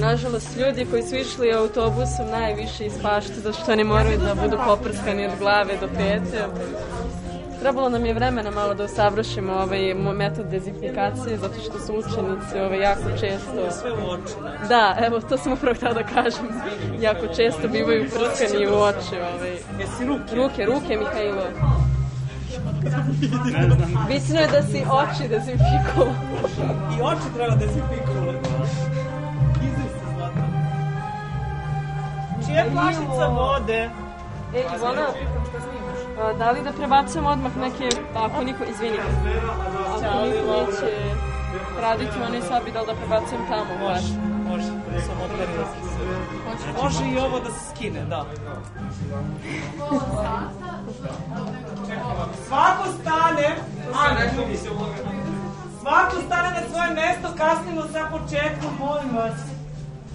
Nažalost, 0.00 0.56
ljudi 0.56 0.86
koji 0.90 1.02
su 1.02 1.16
išli 1.16 1.52
autobusom 1.52 2.26
najviše 2.30 2.86
ispaštu, 2.86 3.32
zato 3.34 3.58
što 3.62 3.72
oni 3.72 3.84
moraju 3.84 4.18
da 4.18 4.34
budu 4.34 4.58
poprskani 4.66 5.26
od 5.26 5.32
glave 5.38 5.76
do 5.80 5.88
pete. 5.88 6.46
Trebalo 7.60 7.88
nam 7.88 8.06
je 8.06 8.14
vremena 8.14 8.50
malo 8.50 8.74
da 8.74 8.84
usavršimo 8.84 9.52
ovaj 9.52 9.94
metod 9.94 10.46
dezinfikacije, 10.46 11.38
zato 11.38 11.60
što 11.60 11.78
su 11.78 11.92
učenici 11.92 12.58
ovaj, 12.60 12.80
jako 12.80 13.10
često... 13.20 13.70
Sve 13.80 13.92
u 13.92 14.10
oči. 14.10 14.34
Da, 14.68 14.96
evo, 15.06 15.20
to 15.20 15.38
sam 15.38 15.52
upravo 15.52 15.74
htela 15.74 15.92
da 15.92 16.02
kažem. 16.02 16.48
Jako 17.00 17.26
često 17.26 17.68
bivaju 17.68 18.04
prskani 18.04 18.66
u 18.66 18.74
oči. 18.74 19.16
Ovaj. 19.34 19.52
Jesi 19.52 20.06
ruke? 20.06 20.34
Ruke, 20.36 20.64
ruke, 20.64 20.96
Mihajlo. 20.96 21.44
Bitno 24.08 24.40
je 24.40 24.46
da 24.46 24.62
si 24.62 24.82
oči 25.02 25.28
dezinfikovao. 25.28 26.14
I 26.98 27.02
oči 27.02 27.34
treba 27.34 27.54
dezinfikovati. 27.54 28.29
Čija 32.50 32.64
flašica 32.72 33.26
vode? 33.26 33.90
E, 34.54 34.64
Ivona, 34.76 35.06
a, 36.20 36.32
da 36.32 36.50
li 36.50 36.62
da 36.62 36.72
prebacujemo 36.72 37.28
odmah 37.28 37.56
neke, 37.56 37.88
ako 38.14 38.44
niko, 38.44 38.64
izvini, 38.64 38.98
ako 39.94 40.26
niko 40.26 40.52
neće 40.52 40.92
raditi 41.80 42.18
u 42.20 42.24
onoj 42.26 42.40
sobi, 42.40 42.72
da 42.72 42.80
li 42.80 42.86
da 42.86 42.94
prebacujem 42.94 43.42
tamo? 43.48 43.70
Može, 43.80 44.14
može, 44.48 44.66
samo 45.06 45.22
odgledati 45.24 45.80
se. 45.82 46.82
Može 46.82 47.04
i 47.04 47.18
ovo 47.18 47.40
da 47.40 47.50
se 47.50 47.74
skine, 47.74 48.04
da. 48.04 48.26
Svako 52.48 52.84
stane, 53.00 53.56
Ana, 53.94 54.20
svako 55.80 56.16
stane 56.26 56.50
na 56.50 56.68
svoje 56.70 56.90
mesto, 56.94 57.28
kasnimo 57.36 57.82
sa 57.92 58.08
početkom, 58.10 58.70
molim 58.78 59.16
vas. 59.16 59.40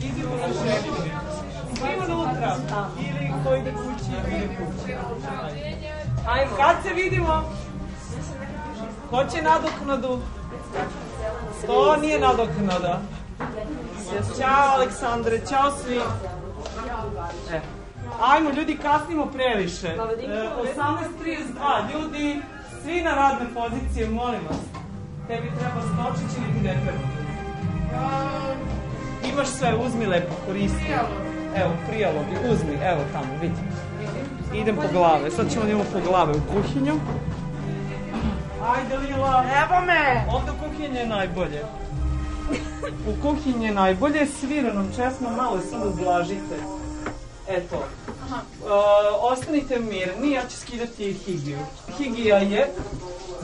Idemo 0.02 0.36
na 0.36 0.48
šetnje. 0.48 1.35
Svi 1.76 2.14
unutra. 2.14 2.56
Ili 3.00 3.34
ko 3.44 3.56
ide 3.56 3.72
kući, 3.72 4.12
ide 4.36 4.48
kući. 4.48 4.94
Ajmo. 6.28 6.56
Kad 6.58 6.76
se 6.84 6.94
vidimo? 6.94 7.44
Ko 9.10 9.24
će 9.26 9.42
nadoknadu? 9.42 10.20
To 11.66 11.96
nije 11.96 12.20
nadoknada. 12.20 13.00
Ćao 14.38 14.76
Aleksandre, 14.76 15.40
ćao 15.50 15.72
svi. 15.72 16.00
E. 17.54 17.62
Ajmo 18.22 18.50
ljudi, 18.50 18.78
kasnimo 18.78 19.26
previše. 19.26 19.88
E, 19.88 19.98
18.32, 19.98 21.94
ljudi, 21.94 22.42
svi 22.84 23.02
na 23.02 23.16
radne 23.16 23.46
pozicije, 23.54 24.10
molim 24.10 24.42
vas. 24.50 24.58
Tebi 25.28 25.52
treba 25.60 25.82
skočić 25.82 26.38
ili 26.38 26.54
ti 26.54 26.62
ne 26.68 26.82
treba? 26.84 27.00
Imaš 29.34 29.48
sve, 29.48 29.76
uzmi 29.86 30.06
lepo, 30.06 30.36
koristi. 30.48 30.94
Evo, 31.56 31.74
prijalogi, 31.88 32.36
uzmi, 32.52 32.74
evo 32.84 33.02
tamo, 33.12 33.38
vidi. 33.42 33.62
Idem 34.54 34.76
po 34.76 34.88
glave, 34.92 35.32
sad 35.32 35.52
ćemo 35.52 35.66
da 35.66 35.70
idemo 35.70 35.86
po 35.94 36.00
glave 36.10 36.34
u 36.34 36.42
kuhinju. 36.54 37.00
Ajde 38.76 38.98
Lila. 38.98 39.46
Evo 39.64 39.86
me. 39.86 40.26
Ovde 40.32 40.52
u 40.52 40.56
kuhinji 40.64 40.98
je 40.98 41.08
najbolje. 41.08 41.64
U 43.08 43.22
kuhinji 43.22 43.66
je 43.66 43.74
najbolje, 43.74 44.28
sviranom 44.40 44.88
česmom 44.96 45.36
malo 45.36 45.56
je 45.56 45.62
samo 45.62 45.86
ublažite. 45.86 46.56
Eto. 47.48 47.76
Uh, 47.76 48.70
ostanite 49.20 49.80
mirni, 49.80 50.32
ja 50.32 50.42
ću 50.50 50.58
skidati 50.58 51.14
higiju. 51.14 51.60
Higija 51.98 52.38
je 52.38 52.68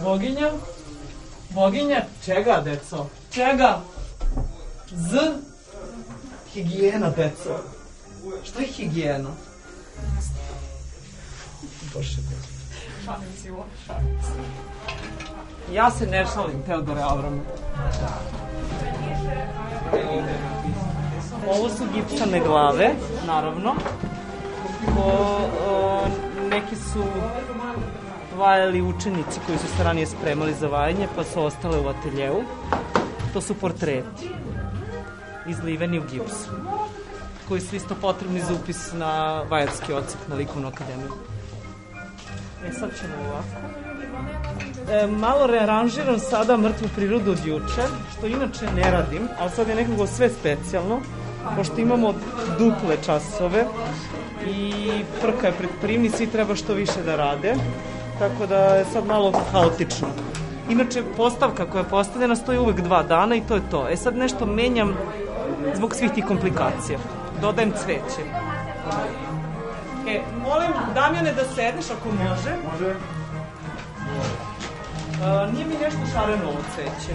boginja. 0.04 0.52
Boginja 1.50 2.06
čega, 2.26 2.62
deco? 2.66 3.08
Čega? 3.32 3.80
Z. 4.92 5.18
Higijena, 6.54 7.10
deco. 7.10 7.81
Šta 8.44 8.60
je 8.60 8.68
higijena? 8.68 9.30
Bože, 11.94 12.18
Šalim 13.06 13.54
ovo, 13.54 13.66
šalim 13.86 14.22
se. 14.22 15.74
Ja 15.74 15.92
se 15.92 16.08
ne 16.08 16.26
šalim, 16.34 16.64
Teodore 16.66 17.02
Avramu. 17.02 17.42
Ovo 21.48 21.70
su 21.70 21.84
gipsane 21.94 22.40
glave, 22.40 22.94
naravno. 23.28 23.76
Ko, 24.96 25.40
o, 25.70 26.08
neki 26.50 26.76
su 26.76 27.04
vajali 28.38 28.82
učenici 28.82 29.40
koji 29.46 29.58
su 29.58 29.68
se 29.78 29.84
ranije 29.84 30.08
spremali 30.08 30.54
za 30.54 30.68
vajanje, 30.68 31.08
pa 31.16 31.24
su 31.24 31.44
ostale 31.44 31.80
u 31.80 31.88
ateljeu. 31.88 32.44
To 33.34 33.42
su 33.42 33.56
portreti, 33.56 34.30
izliveni 35.48 36.00
u 36.00 36.04
gipsu, 36.12 36.52
koji 37.52 37.62
su 37.62 37.76
isto 37.76 37.96
potrebni 38.02 38.42
za 38.42 38.54
upis 38.54 38.94
na 38.94 39.42
vajarski 39.50 39.94
odsek 39.94 40.20
na 40.28 40.36
likovnu 40.36 40.68
akademiju. 40.68 41.12
E, 42.66 42.74
sad 42.74 42.90
ćemo 43.00 43.14
ovako. 43.30 43.62
E, 44.92 45.08
malo 45.08 45.48
rearanžiram 45.48 46.20
sada 46.20 46.58
mrtvu 46.58 46.88
prirodu 46.96 47.32
od 47.32 47.46
juče, 47.46 47.84
što 48.12 48.28
inače 48.28 48.72
ne 48.76 48.92
radim, 48.92 49.28
ali 49.40 49.52
sad 49.52 49.68
je 49.68 49.76
nekako 49.76 50.08
sve 50.08 50.30
specijalno, 50.30 51.00
pošto 51.56 51.82
imamo 51.82 52.14
duple 52.60 52.98
časove 53.06 53.66
i 54.48 54.74
prka 55.22 55.48
je 55.48 55.54
pred 55.54 55.70
primni, 55.82 56.10
svi 56.10 56.28
treba 56.28 56.56
što 56.56 56.74
više 56.74 57.04
da 57.06 57.16
rade, 57.16 57.56
tako 58.20 58.46
da 58.46 58.58
je 58.58 58.86
sad 58.94 59.06
malo 59.06 59.34
haotično. 59.52 60.08
Inače, 60.70 61.04
postavka 61.18 61.66
koja 61.66 61.82
je 61.82 61.90
postavljena 61.90 62.36
stoji 62.36 62.60
uvek 62.60 62.82
dva 62.82 63.04
dana 63.04 63.36
i 63.36 63.42
to 63.48 63.56
je 63.56 63.70
to. 63.72 63.88
E 63.90 63.98
sad 63.98 64.18
nešto 64.18 64.46
menjam 64.46 64.98
zbog 65.76 65.96
svih 65.96 66.12
tih 66.12 66.26
komplikacija. 66.26 67.00
Dodajem 67.42 67.72
cveće. 67.72 68.24
E, 70.08 70.22
molim 70.48 70.72
Damjane 70.96 71.34
da 71.34 71.46
sedneš 71.46 71.86
ako 71.90 72.10
može. 72.10 72.56
Može. 72.72 72.96
Uh, 75.22 75.54
nije 75.54 75.66
mi 75.66 75.74
nešto 75.74 76.00
šareno 76.14 76.44
ovo 76.50 76.60
cveće. 76.76 77.14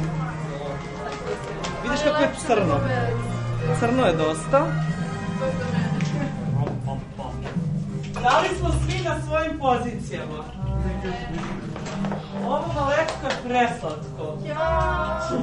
Vidiš 1.82 2.00
kako 2.04 2.22
je 2.22 2.28
crno. 2.46 2.80
Crno 3.80 4.06
je 4.06 4.12
dosta. 4.12 4.66
Da 8.22 8.40
li 8.40 8.58
smo 8.58 8.68
svi 8.68 9.04
na 9.04 9.16
svojim 9.26 9.58
pozicijama? 9.58 10.44
Ovo 12.46 12.64
malečka 12.74 13.26
je 13.28 13.48
preslatko. 13.48 14.38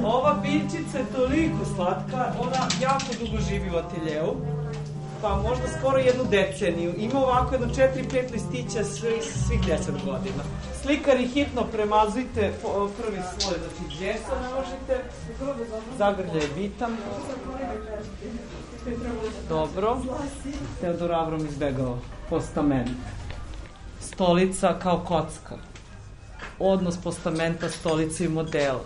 Ova 0.04 0.34
bičica 0.42 0.98
je 0.98 1.04
toliko 1.16 1.64
slatka, 1.76 2.32
ona 2.40 2.66
jako 2.80 3.10
dugo 3.20 3.42
živi 3.48 3.70
u 3.70 3.76
ateljeu 3.76 4.34
pa 5.24 5.36
možda 5.36 5.64
skoro 5.78 5.98
jednu 5.98 6.24
deceniju. 6.24 6.94
Ima 6.96 7.18
ovako 7.18 7.54
jedno 7.54 7.68
4-5 7.68 8.32
listića 8.32 8.84
sve, 8.84 9.22
svih 9.22 9.60
10 9.60 10.04
godina. 10.04 10.44
Slikari 10.82 11.26
hitno 11.26 11.64
premazujte 11.72 12.52
prvi 13.02 13.18
sloj, 13.38 13.54
znači 13.58 13.98
džesa 13.98 14.40
naložite, 14.42 15.04
zagrlja 15.98 16.32
je 16.32 16.48
bitan. 16.56 16.96
Dobro. 19.48 20.00
Teodor 20.80 21.12
Avram 21.12 21.46
izbegao 21.46 21.98
postament. 22.30 22.98
Stolica 24.00 24.78
kao 24.82 24.98
kocka. 24.98 25.56
Odnos 26.58 26.96
postamenta, 26.96 27.68
stolice 27.68 28.24
i 28.24 28.28
modela. 28.28 28.80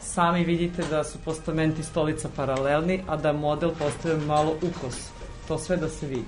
Sami 0.00 0.44
vidite 0.44 0.82
da 0.90 1.04
su 1.04 1.18
postament 1.24 1.78
i 1.78 1.82
stolica 1.82 2.28
paralelni, 2.36 3.02
a 3.08 3.16
da 3.16 3.32
model 3.32 3.70
postavlja 3.78 4.26
malo 4.26 4.52
ukos. 4.62 5.13
To 5.48 5.58
sve 5.58 5.76
da 5.76 5.88
se 5.88 6.06
vidi. 6.06 6.24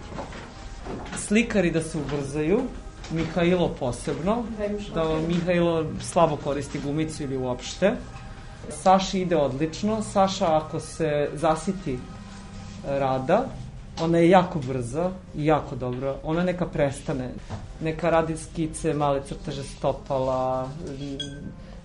Slikari 1.19 1.71
da 1.71 1.83
se 1.83 1.99
ubrzaju, 1.99 2.61
Mihajlo 3.11 3.69
posebno, 3.79 4.45
da 4.95 5.05
Mihajlo 5.29 5.87
slabo 6.01 6.37
koristi 6.37 6.81
gumicu 6.81 7.23
ili 7.23 7.37
uopšte. 7.37 7.93
Saši 8.71 9.21
ide 9.21 9.37
odlično. 9.37 10.03
Saša 10.03 10.57
ako 10.57 10.81
se 10.81 11.29
zasiti 11.35 11.99
rada, 12.85 13.47
ona 14.01 14.19
je 14.19 14.31
jako 14.31 14.59
brza 14.59 15.11
i 15.37 15.47
jako 15.47 15.77
dobra. 15.77 16.17
Ona 16.25 16.45
neka 16.45 16.67
prestane. 16.67 17.31
Neka 17.81 18.11
radi 18.11 18.37
skice, 18.37 18.95
male 18.95 19.23
crteže 19.29 19.63
stopala, 19.63 20.69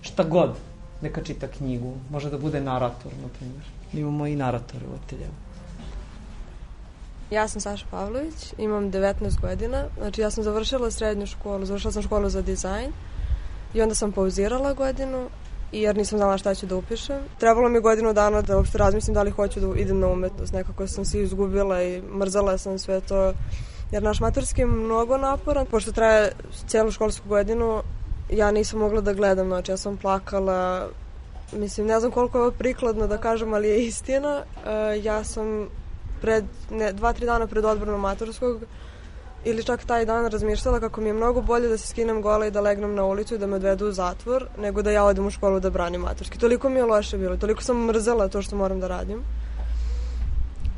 šta 0.00 0.24
god. 0.24 0.50
Neka 1.02 1.22
čita 1.22 1.46
knjigu. 1.46 1.94
Može 2.10 2.30
da 2.30 2.38
bude 2.38 2.60
narator, 2.60 3.12
na 3.22 3.28
primjer. 3.38 3.62
Imamo 3.92 4.26
i 4.26 4.36
naratore 4.36 4.86
u 4.86 4.94
ateljevu. 5.04 5.41
Ja 7.32 7.48
sam 7.48 7.60
Saša 7.60 7.86
Pavlović, 7.90 8.54
imam 8.58 8.92
19 8.92 9.40
godina. 9.40 9.84
Znači 9.98 10.20
ja 10.20 10.30
sam 10.30 10.44
završila 10.44 10.90
srednju 10.90 11.26
školu, 11.26 11.64
završila 11.64 11.92
sam 11.92 12.02
školu 12.02 12.28
za 12.28 12.42
dizajn 12.42 12.92
i 13.74 13.82
onda 13.82 13.94
sam 13.94 14.12
pauzirala 14.12 14.72
godinu 14.72 15.28
jer 15.72 15.96
nisam 15.96 16.18
znala 16.18 16.38
šta 16.38 16.54
ću 16.54 16.66
da 16.66 16.76
upišem. 16.76 17.20
Trebalo 17.38 17.68
mi 17.68 17.80
godinu 17.80 18.12
dana 18.12 18.42
da 18.42 18.56
uopšte 18.56 18.78
razmislim 18.78 19.14
da 19.14 19.22
li 19.22 19.30
hoću 19.30 19.60
da 19.60 19.80
idem 19.80 20.00
na 20.00 20.08
umetnost. 20.08 20.52
Nekako 20.52 20.86
sam 20.86 21.04
se 21.04 21.22
izgubila 21.22 21.82
i 21.82 22.02
mrzala 22.02 22.58
sam 22.58 22.78
sve 22.78 23.00
to 23.00 23.32
jer 23.92 24.02
naš 24.02 24.20
maturski 24.20 24.60
je 24.60 24.66
mnogo 24.66 25.16
naporan. 25.16 25.66
Pošto 25.66 25.92
traje 25.92 26.32
celu 26.66 26.90
školsku 26.90 27.28
godinu, 27.28 27.82
ja 28.30 28.50
nisam 28.50 28.78
mogla 28.78 29.00
da 29.00 29.12
gledam, 29.12 29.46
znači 29.46 29.72
ja 29.72 29.76
sam 29.76 29.96
plakala, 29.96 30.88
mislim, 31.52 31.86
ne 31.86 32.00
znam 32.00 32.12
koliko 32.12 32.38
je 32.38 32.42
ovo 32.42 32.50
prikladno 32.50 33.06
da 33.06 33.18
kažem, 33.18 33.54
ali 33.54 33.68
je 33.68 33.84
istina. 33.84 34.42
E, 34.66 35.00
ja 35.02 35.24
sam 35.24 35.68
pred, 36.22 36.44
ne, 36.70 36.92
dva, 36.92 37.12
tri 37.12 37.26
dana 37.26 37.46
pred 37.46 37.64
odbranom 37.64 38.00
maturskog 38.00 38.62
ili 39.44 39.64
čak 39.64 39.84
taj 39.84 40.04
dan 40.06 40.26
razmišljala 40.30 40.80
kako 40.80 41.00
mi 41.00 41.08
je 41.08 41.12
mnogo 41.12 41.40
bolje 41.40 41.68
da 41.68 41.78
se 41.78 41.86
skinem 41.86 42.22
gola 42.22 42.46
i 42.46 42.50
da 42.50 42.60
legnem 42.60 42.94
na 42.94 43.04
ulicu 43.04 43.34
i 43.34 43.38
da 43.38 43.46
me 43.46 43.56
odvedu 43.56 43.88
u 43.88 43.92
zatvor, 43.92 44.46
nego 44.58 44.82
da 44.82 44.90
ja 44.90 45.04
odem 45.04 45.26
u 45.26 45.30
školu 45.30 45.60
da 45.60 45.70
branim 45.70 46.00
maturski. 46.00 46.38
Toliko 46.38 46.68
mi 46.68 46.78
je 46.78 46.84
loše 46.84 47.18
bilo, 47.18 47.36
toliko 47.36 47.62
sam 47.62 47.86
mrzela 47.86 48.28
to 48.28 48.42
što 48.42 48.56
moram 48.56 48.80
da 48.80 48.88
radim. 48.88 49.24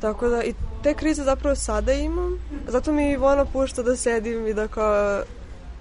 Tako 0.01 0.29
da 0.29 0.43
i 0.45 0.55
te 0.83 0.95
krize 0.95 1.25
zapravo 1.25 1.57
sada 1.57 1.93
imam, 1.93 2.39
zato 2.69 2.93
mi 2.93 3.13
Ivona 3.13 3.45
pušta 3.45 3.83
da 3.83 3.97
sedim 3.97 4.47
i 4.47 4.55
da 4.55 4.69
kao 4.69 5.23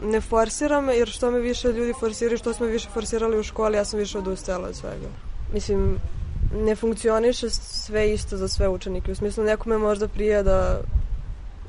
ne 0.03 0.21
forsiram, 0.21 0.89
jer 0.89 1.07
što 1.07 1.31
me 1.31 1.39
više 1.39 1.71
ljudi 1.71 1.93
forsiraju, 1.99 2.37
što 2.37 2.53
smo 2.53 2.65
više 2.65 2.89
forsirali 2.93 3.39
u 3.39 3.43
školi, 3.43 3.77
ja 3.77 3.85
sam 3.85 3.99
više 3.99 4.17
odustajala 4.17 4.67
od 4.67 4.75
svega. 4.75 5.07
Mislim, 5.53 5.97
ne 6.53 6.75
funkcioniše 6.75 7.49
sve 7.49 8.13
isto 8.13 8.37
za 8.37 8.47
sve 8.47 8.67
učenike. 8.69 9.11
U 9.11 9.15
smislu, 9.15 9.43
nekome 9.43 9.77
možda 9.77 10.07
prije 10.07 10.43
da 10.43 10.81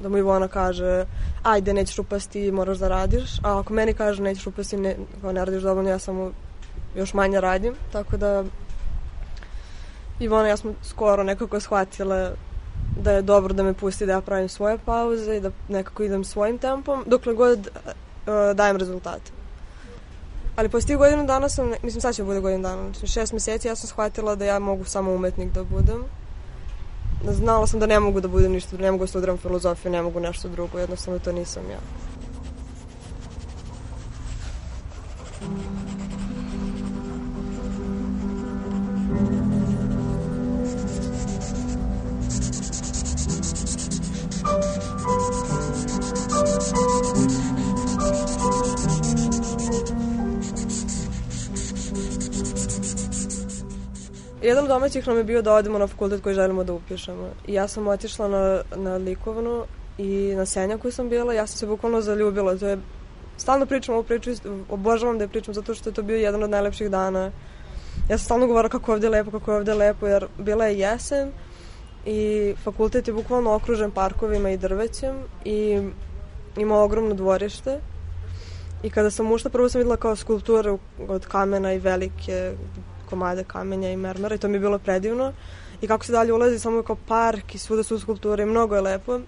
da 0.03 0.09
mu 0.09 0.19
Ivona 0.19 0.49
kaže 0.49 1.07
ajde, 1.43 1.73
nećeš 1.73 1.99
upasti, 1.99 2.53
moraš 2.53 2.79
da 2.79 2.89
radiš, 2.89 3.39
a 3.43 3.59
ako 3.59 3.73
meni 3.73 3.95
kaže 3.95 4.23
nećeš 4.23 4.47
upasti, 4.47 4.77
ne, 4.77 4.97
kao 5.21 5.33
ne 5.33 5.45
radiš 5.45 5.63
dovoljno, 5.63 5.91
ja 5.91 5.99
samo 5.99 6.31
još 6.97 7.15
manje 7.15 7.41
radim, 7.41 7.75
tako 7.93 8.17
da 8.17 8.45
Ivona 10.21 10.47
i 10.47 10.51
ja 10.51 10.57
smo 10.57 10.75
skoro 10.83 11.23
nekako 11.23 11.61
shvatile 11.61 12.31
da 13.03 13.13
je 13.13 13.23
dobro 13.23 13.55
da 13.55 13.63
me 13.63 13.75
pusti 13.75 14.07
da 14.07 14.13
ja 14.13 14.21
pravim 14.21 14.49
svoje 14.49 14.79
pauze 14.79 15.37
i 15.37 15.41
da 15.41 15.51
nekako 15.69 16.03
idem 16.03 16.25
svojim 16.25 16.59
tempom, 16.59 17.05
dokle 17.07 17.35
god 17.35 17.59
uh, 17.59 18.57
dajem 18.57 18.77
rezultate. 18.77 19.33
Ali 20.57 20.69
posle 20.69 20.87
tih 20.87 20.97
godinu 20.97 21.27
dana 21.27 21.49
sam, 21.49 21.73
mislim 21.83 22.01
sad 22.01 22.15
će 22.15 22.25
bude 22.25 22.41
godinu 22.41 22.63
dana, 22.63 22.83
znači 22.83 23.07
šest 23.07 23.33
meseci 23.33 23.69
ja 23.69 23.77
sam 23.77 23.89
shvatila 23.89 24.35
da 24.35 24.45
ja 24.45 24.59
mogu 24.59 24.85
samo 24.85 25.13
umetnik 25.13 25.53
da 25.53 25.65
budem. 25.65 26.05
znala 27.33 27.67
sam 27.67 27.81
da 27.81 27.87
ne 27.87 28.01
mogu 28.01 28.21
da 28.21 28.29
budem 28.29 28.53
ništa, 28.53 28.77
ne 28.77 28.91
mogu 28.91 29.05
da 29.05 29.09
studiram 29.09 29.39
filozofiju, 29.39 29.93
ne 29.93 30.03
mogu 30.03 30.21
nešto 30.21 30.49
drugo, 30.49 30.79
jednostavno 30.79 31.19
to 31.19 31.33
nisam 31.33 31.63
ja. 31.71 31.79
Jedan 54.45 54.65
od 54.65 54.69
domaćih 54.69 55.07
nam 55.07 55.17
je 55.17 55.25
bio 55.25 55.43
da 55.43 55.55
odemo 55.55 55.79
na 55.79 55.87
fakultet 55.87 56.23
koji 56.23 56.35
želimo 56.35 56.65
da 56.65 56.73
upišemo. 56.73 57.29
I 57.47 57.55
ja 57.55 57.69
sam 57.69 57.89
otišla 57.89 58.29
na, 58.29 58.63
na 58.77 58.97
likovnu 58.97 59.65
i 59.99 60.35
na 60.37 60.47
senja 60.47 60.79
koju 60.79 60.93
sam 60.93 61.09
bila, 61.09 61.35
ja 61.35 61.47
sam 61.47 61.59
se 61.59 61.67
bukvalno 61.67 62.01
zaljubila. 62.01 62.57
To 62.57 62.69
je, 62.69 62.79
stalno 63.37 63.67
pričam 63.67 63.95
ovu 63.95 64.05
priču, 64.05 64.31
obožavam 64.69 65.19
da 65.19 65.25
je 65.25 65.29
pričam 65.29 65.55
zato 65.55 65.75
što 65.75 65.91
je 65.91 65.95
to 65.95 66.03
bio 66.03 66.17
jedan 66.17 66.43
od 66.43 66.51
najlepših 66.51 66.91
dana. 66.91 67.31
Ja 68.11 68.19
sam 68.19 68.25
stalno 68.25 68.47
govorila 68.47 68.69
kako 68.69 68.93
je 68.93 68.95
ovde 68.95 69.09
lepo, 69.09 69.31
kako 69.31 69.51
je 69.51 69.57
ovde 69.57 69.75
lepo, 69.75 70.07
jer 70.07 70.27
bila 70.39 70.67
je 70.67 70.79
jesen 70.79 71.33
i 72.07 72.55
fakultet 72.65 73.09
je 73.09 73.15
bukvalno 73.15 73.55
okružen 73.55 73.91
parkovima 73.91 74.51
i 74.51 74.57
drvećem 74.57 75.17
i 75.45 75.89
ima 76.57 76.79
ogromno 76.81 77.15
dvorište. 77.15 77.81
I 78.83 78.91
kada 78.91 79.11
sam 79.11 79.33
ušla, 79.33 79.51
prvo 79.51 79.69
sam 79.69 79.79
videla 79.79 79.97
kao 79.97 80.17
skulpture 80.17 80.77
od 81.09 81.27
kamena 81.27 81.73
i 81.73 81.79
velike 81.79 82.53
komade 83.05 83.45
kamenja 83.45 83.91
i 83.91 83.97
mermera 83.97 84.35
i 84.35 84.39
to 84.39 84.49
mi 84.49 84.55
je 84.55 84.61
bilo 84.61 84.79
predivno. 84.79 85.33
I 85.81 85.87
kako 85.87 86.05
se 86.05 86.13
dalje 86.13 86.33
ulazi, 86.33 86.59
samo 86.59 86.77
je 86.77 86.83
kao 86.83 86.97
park 87.09 87.55
i 87.55 87.59
svuda 87.59 87.83
su 87.83 87.99
skulpture 87.99 88.43
i 88.43 88.47
mnogo 88.47 88.75
je 88.75 88.81
lepo. 88.81 89.21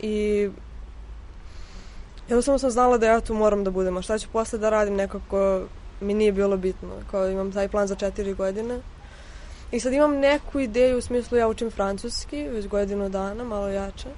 I 0.00 0.48
jednostavno 2.28 2.58
sam 2.58 2.70
znala 2.70 2.98
da 2.98 3.06
ja 3.06 3.20
tu 3.20 3.34
moram 3.34 3.64
da 3.64 3.70
budem, 3.70 3.96
a 3.96 4.02
šta 4.02 4.18
ću 4.18 4.28
posle 4.32 4.58
da 4.58 4.70
radim 4.70 4.94
nekako 4.94 5.62
mi 6.00 6.14
nije 6.14 6.32
bilo 6.32 6.56
bitno. 6.56 6.88
Kao 7.10 7.28
imam 7.28 7.52
taj 7.52 7.68
plan 7.68 7.86
za 7.86 7.94
četiri 7.94 8.34
godine. 8.34 8.80
I 9.72 9.80
sad 9.80 9.92
imam 9.92 10.18
neku 10.18 10.60
ideju 10.60 10.98
u 10.98 11.00
smislu 11.00 11.38
ja 11.38 11.48
učim 11.48 11.70
francuski 11.70 12.48
već 12.48 12.68
godinu 12.68 13.08
dana, 13.08 13.44
malo 13.44 13.68
jače. 13.68 14.08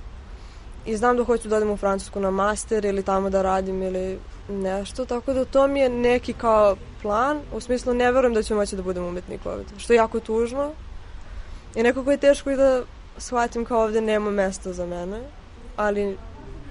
I 0.87 0.97
znam 0.97 1.17
da 1.17 1.25
hoću 1.25 1.49
da 1.49 1.57
odem 1.57 1.71
u 1.71 1.77
Francusku 1.77 2.21
na 2.21 2.31
master 2.31 2.85
ili 2.85 3.03
tamo 3.03 3.31
da 3.31 3.43
radim 3.43 3.83
ili 3.83 4.19
nešto, 4.49 5.05
tako 5.05 5.33
da 5.33 5.45
to 5.45 5.67
mi 5.67 5.81
je 5.81 5.89
neki 5.89 6.33
kao 6.33 6.77
plan, 7.03 7.41
u 7.53 7.61
smislu 7.61 7.95
ne 7.95 8.13
verujem 8.13 8.35
da 8.35 8.43
ću 8.43 8.55
moći 8.55 8.77
da 8.77 8.83
budem 8.83 9.05
umetnik 9.05 9.47
ovde, 9.47 9.65
što 9.79 9.93
je 9.93 9.97
jako 9.97 10.21
tužno 10.21 10.73
i 11.75 11.83
nekako 11.83 12.11
je 12.11 12.17
teško 12.17 12.51
i 12.51 12.57
da 12.57 12.83
shvatim 13.19 13.65
kao 13.65 13.83
ovde 13.83 14.01
nema 14.01 14.31
mesta 14.31 14.73
za 14.73 14.87
mene, 14.87 15.21
ali 15.77 16.17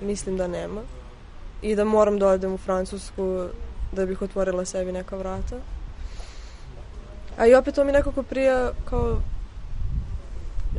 mislim 0.02 0.38
da 0.38 0.48
nema 0.48 0.82
i 1.62 1.76
da 1.76 1.84
moram 1.84 2.20
da 2.20 2.28
odem 2.28 2.54
u 2.54 2.58
Francusku 2.58 3.48
da 3.92 4.06
bih 4.06 4.22
otvorila 4.22 4.66
sebi 4.66 4.92
neka 4.92 5.16
vrata. 5.16 5.56
A 7.38 7.48
i 7.48 7.56
opet 7.56 7.76
to 7.76 7.84
mi 7.84 7.92
nekako 7.92 8.24
prija 8.24 8.72
kao 8.90 9.18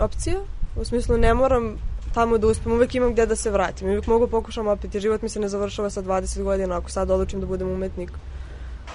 opcija, 0.01 0.41
u 0.77 0.85
smislu 0.85 1.17
ne 1.17 1.35
moram 1.35 1.79
tamo 2.15 2.39
da 2.39 2.47
uspem, 2.47 2.73
uvek 2.73 2.95
imam 2.95 3.13
gde 3.13 3.27
da 3.27 3.37
se 3.37 3.51
vratim. 3.51 3.89
Uvek 3.89 4.07
mogu 4.07 4.27
pokušam 4.27 4.67
opet, 4.69 4.95
jer 4.95 5.03
život 5.03 5.23
mi 5.23 5.29
se 5.29 5.41
ne 5.41 5.49
završava 5.49 5.91
sa 5.91 6.03
20 6.03 6.43
godina, 6.43 6.77
ako 6.77 6.91
sad 6.91 7.11
odlučim 7.11 7.41
da 7.41 7.47
budem 7.47 7.71
umetnik. 7.71 8.11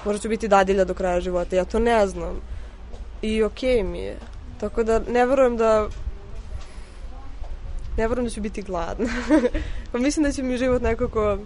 Možda 0.06 0.22
ću 0.22 0.30
biti 0.30 0.48
dadilja 0.48 0.86
do 0.86 0.94
kraja 0.94 1.22
života, 1.22 1.56
ja 1.56 1.66
to 1.66 1.80
ne 1.80 2.08
znam. 2.08 2.42
I 3.22 3.44
okej 3.44 3.78
okay 3.78 3.84
mi 3.84 4.00
je. 4.00 4.18
Tako 4.60 4.84
da 4.84 5.00
ne 5.00 5.26
verujem 5.26 5.58
da 5.58 5.88
ne 7.98 8.08
verujem 8.08 8.26
da 8.26 8.32
ću 8.32 8.42
biti 8.42 8.62
gladna. 8.62 9.10
pa 9.92 9.98
mislim 9.98 10.24
da 10.24 10.32
će 10.32 10.44
mi 10.44 10.58
život 10.58 10.82
nekako 10.82 11.38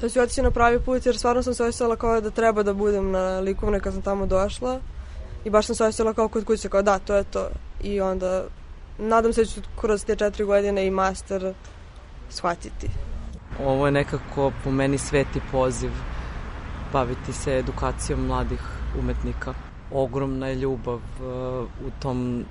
da 0.00 0.08
ću 0.08 0.20
otići 0.20 0.42
na 0.42 0.50
pravi 0.50 0.80
put, 0.80 1.06
jer 1.06 1.18
stvarno 1.18 1.42
sam 1.42 1.54
se 1.54 1.64
osjećala 1.64 1.96
kao 1.96 2.20
da 2.20 2.30
treba 2.30 2.62
da 2.62 2.74
budem 2.74 3.10
na 3.10 3.40
likovne 3.40 3.80
kad 3.80 3.92
sam 3.92 4.02
tamo 4.02 4.26
došla. 4.26 4.80
I 5.44 5.50
baš 5.50 5.66
sam 5.66 5.74
se 5.74 5.84
osjećala 5.84 6.14
kao 6.14 6.28
kod 6.28 6.44
kuće, 6.44 6.68
kao 6.68 6.82
da, 6.82 6.98
to 6.98 7.14
je 7.14 7.24
to. 7.24 7.48
I 7.82 8.00
onda 8.00 8.44
nadam 8.98 9.32
se 9.32 9.40
da 9.40 9.46
ću 9.46 9.60
kroz 9.80 10.04
te 10.04 10.16
četiri 10.16 10.44
godine 10.44 10.86
i 10.86 10.90
master 10.90 11.54
shvatiti. 12.28 12.88
Ovo 13.64 13.86
je 13.86 13.92
nekako 13.92 14.52
po 14.64 14.70
meni 14.70 14.98
sveti 14.98 15.40
poziv 15.52 15.90
baviti 16.92 17.32
se 17.32 17.58
edukacijom 17.58 18.26
mladih 18.26 18.60
umetnika. 19.00 19.54
Ogromna 19.92 20.46
je 20.46 20.54
ljubav 20.54 20.94
uh, 20.94 21.66
u 21.86 21.90
tom 22.00 22.44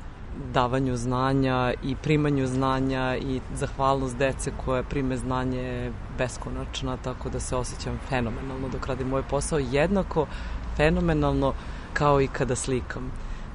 davanju 0.54 0.98
znanja 0.98 1.74
i 1.84 1.96
primanju 1.96 2.48
znanja 2.48 3.18
i 3.18 3.42
zahvalnost 3.56 4.18
dece 4.18 4.52
koje 4.66 4.84
prime 4.84 5.18
znanje 5.18 5.60
je 5.60 5.94
beskonačna, 6.18 6.98
tako 6.98 7.30
da 7.30 7.40
se 7.40 7.56
osjećam 7.56 8.00
fenomenalno 8.10 8.70
dok 8.70 8.88
radim 8.88 9.08
moj 9.08 9.24
posao, 9.30 9.60
jednako 9.60 10.28
fenomenalno 10.78 11.54
kao 11.94 12.22
i 12.22 12.28
kada 12.28 12.56
slikam. 12.56 13.12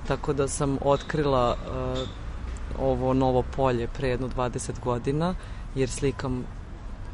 Tako 0.09 0.33
da 0.33 0.49
sam 0.49 0.79
otkrila 0.85 1.51
uh, 1.51 2.09
ovo 2.81 3.15
novo 3.15 3.43
polje 3.57 3.89
pre 3.89 4.09
jedno 4.09 4.29
20 4.29 4.81
godina, 4.85 5.35
jer 5.75 5.89
slikam, 5.91 6.45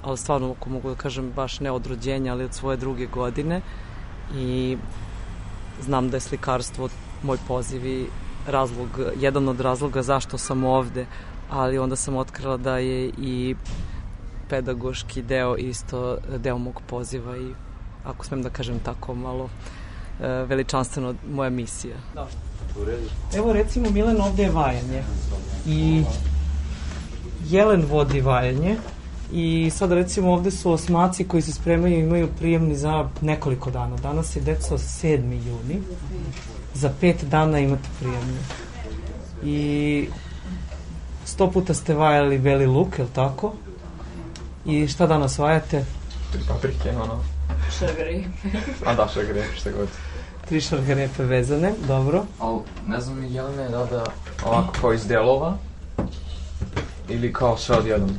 ali 0.03 0.17
stvarno, 0.17 0.55
ako 0.59 0.71
mogu 0.71 0.89
da 0.89 0.95
kažem, 0.95 1.33
baš 1.37 1.61
ne 1.61 1.71
od 1.71 1.87
rođenja, 1.87 2.33
ali 2.33 2.45
od 2.45 2.55
svoje 2.55 2.77
druge 2.77 3.07
godine 3.07 3.61
i 4.35 4.77
znam 5.81 6.11
da 6.11 6.17
je 6.17 6.21
slikarstvo 6.21 6.89
moj 7.23 7.39
poziv 7.49 7.87
i 7.87 8.07
razlog, 8.47 8.89
jedan 9.21 9.49
od 9.49 9.61
razloga 9.61 10.03
zašto 10.03 10.39
sam 10.39 10.65
ovde, 10.65 11.07
ali 11.51 11.79
onda 11.79 11.97
sam 11.97 12.17
otkrila 12.17 12.57
da 12.57 12.79
je 12.79 13.11
i 13.19 13.57
pedagoški 14.49 15.23
deo 15.23 15.57
isto 15.57 16.19
deo 16.39 16.59
mog 16.59 16.83
poziva 16.87 17.37
i 17.37 17.51
ako 18.05 18.25
smem 18.25 18.43
da 18.43 18.51
kažem 18.51 18.79
tako 18.79 19.15
malo 19.15 19.49
e, 20.21 20.29
veličanstveno 20.29 21.15
moja 21.31 21.51
misija. 21.51 21.97
Da. 22.15 22.29
Evo 23.35 23.53
recimo 23.53 23.91
Milan 23.91 24.21
ovde 24.21 24.43
je 24.43 24.51
vajanje 24.51 25.03
i 25.67 26.03
Jelen 27.49 27.85
vodi 27.91 28.21
vajanje 28.21 28.77
i 29.33 29.71
sad 29.75 29.93
recimo 29.93 30.33
ovde 30.33 30.51
su 30.51 30.73
osmaci 30.73 31.25
koji 31.25 31.43
se 31.43 31.53
spremaju 31.53 31.99
i 31.99 32.01
imaju 32.01 32.29
prijemni 32.39 32.77
za 32.77 33.09
nekoliko 33.21 33.71
dana. 33.71 33.97
Danas 33.97 34.37
je 34.37 34.43
deco 34.43 34.79
7. 34.79 35.33
juni, 35.33 35.83
za 36.75 36.93
pet 37.01 37.25
dana 37.25 37.59
imate 37.59 37.89
prijemni. 37.99 38.39
I 39.45 40.09
sto 41.25 41.51
puta 41.51 41.75
ste 41.75 41.95
vajali 41.95 42.39
beli 42.39 42.67
luk, 42.67 42.99
je 42.99 43.05
li 43.05 43.11
tako? 43.15 43.53
I 44.67 44.89
šta 44.89 45.07
danas 45.07 45.39
vajate? 45.39 45.85
Paprike, 46.49 46.91
ono. 46.91 47.25
Šagri. 47.79 48.25
A 48.87 48.95
da, 48.95 49.09
šagri, 49.15 49.43
šta 49.57 49.71
god. 49.71 49.89
Tri 50.49 50.61
šargarepe 50.61 51.25
vezane, 51.25 51.73
dobro. 51.89 52.25
Ali 52.39 52.59
ne 52.89 53.01
znam 53.01 53.25
Jelene 53.25 53.69
da 53.69 53.85
da 53.85 54.05
ovako 54.47 54.75
kao 54.81 54.93
iz 54.93 55.07
delova 55.07 55.57
ili 57.09 57.33
kao 57.33 57.57
sve 57.57 57.77
odjednom. 57.77 58.11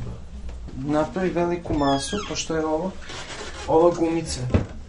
Napravi 0.76 1.30
veliku 1.30 1.74
masu, 1.74 2.16
pošto 2.28 2.56
je 2.56 2.66
ovo, 2.66 2.90
ova 3.68 3.94
gumica 3.94 4.40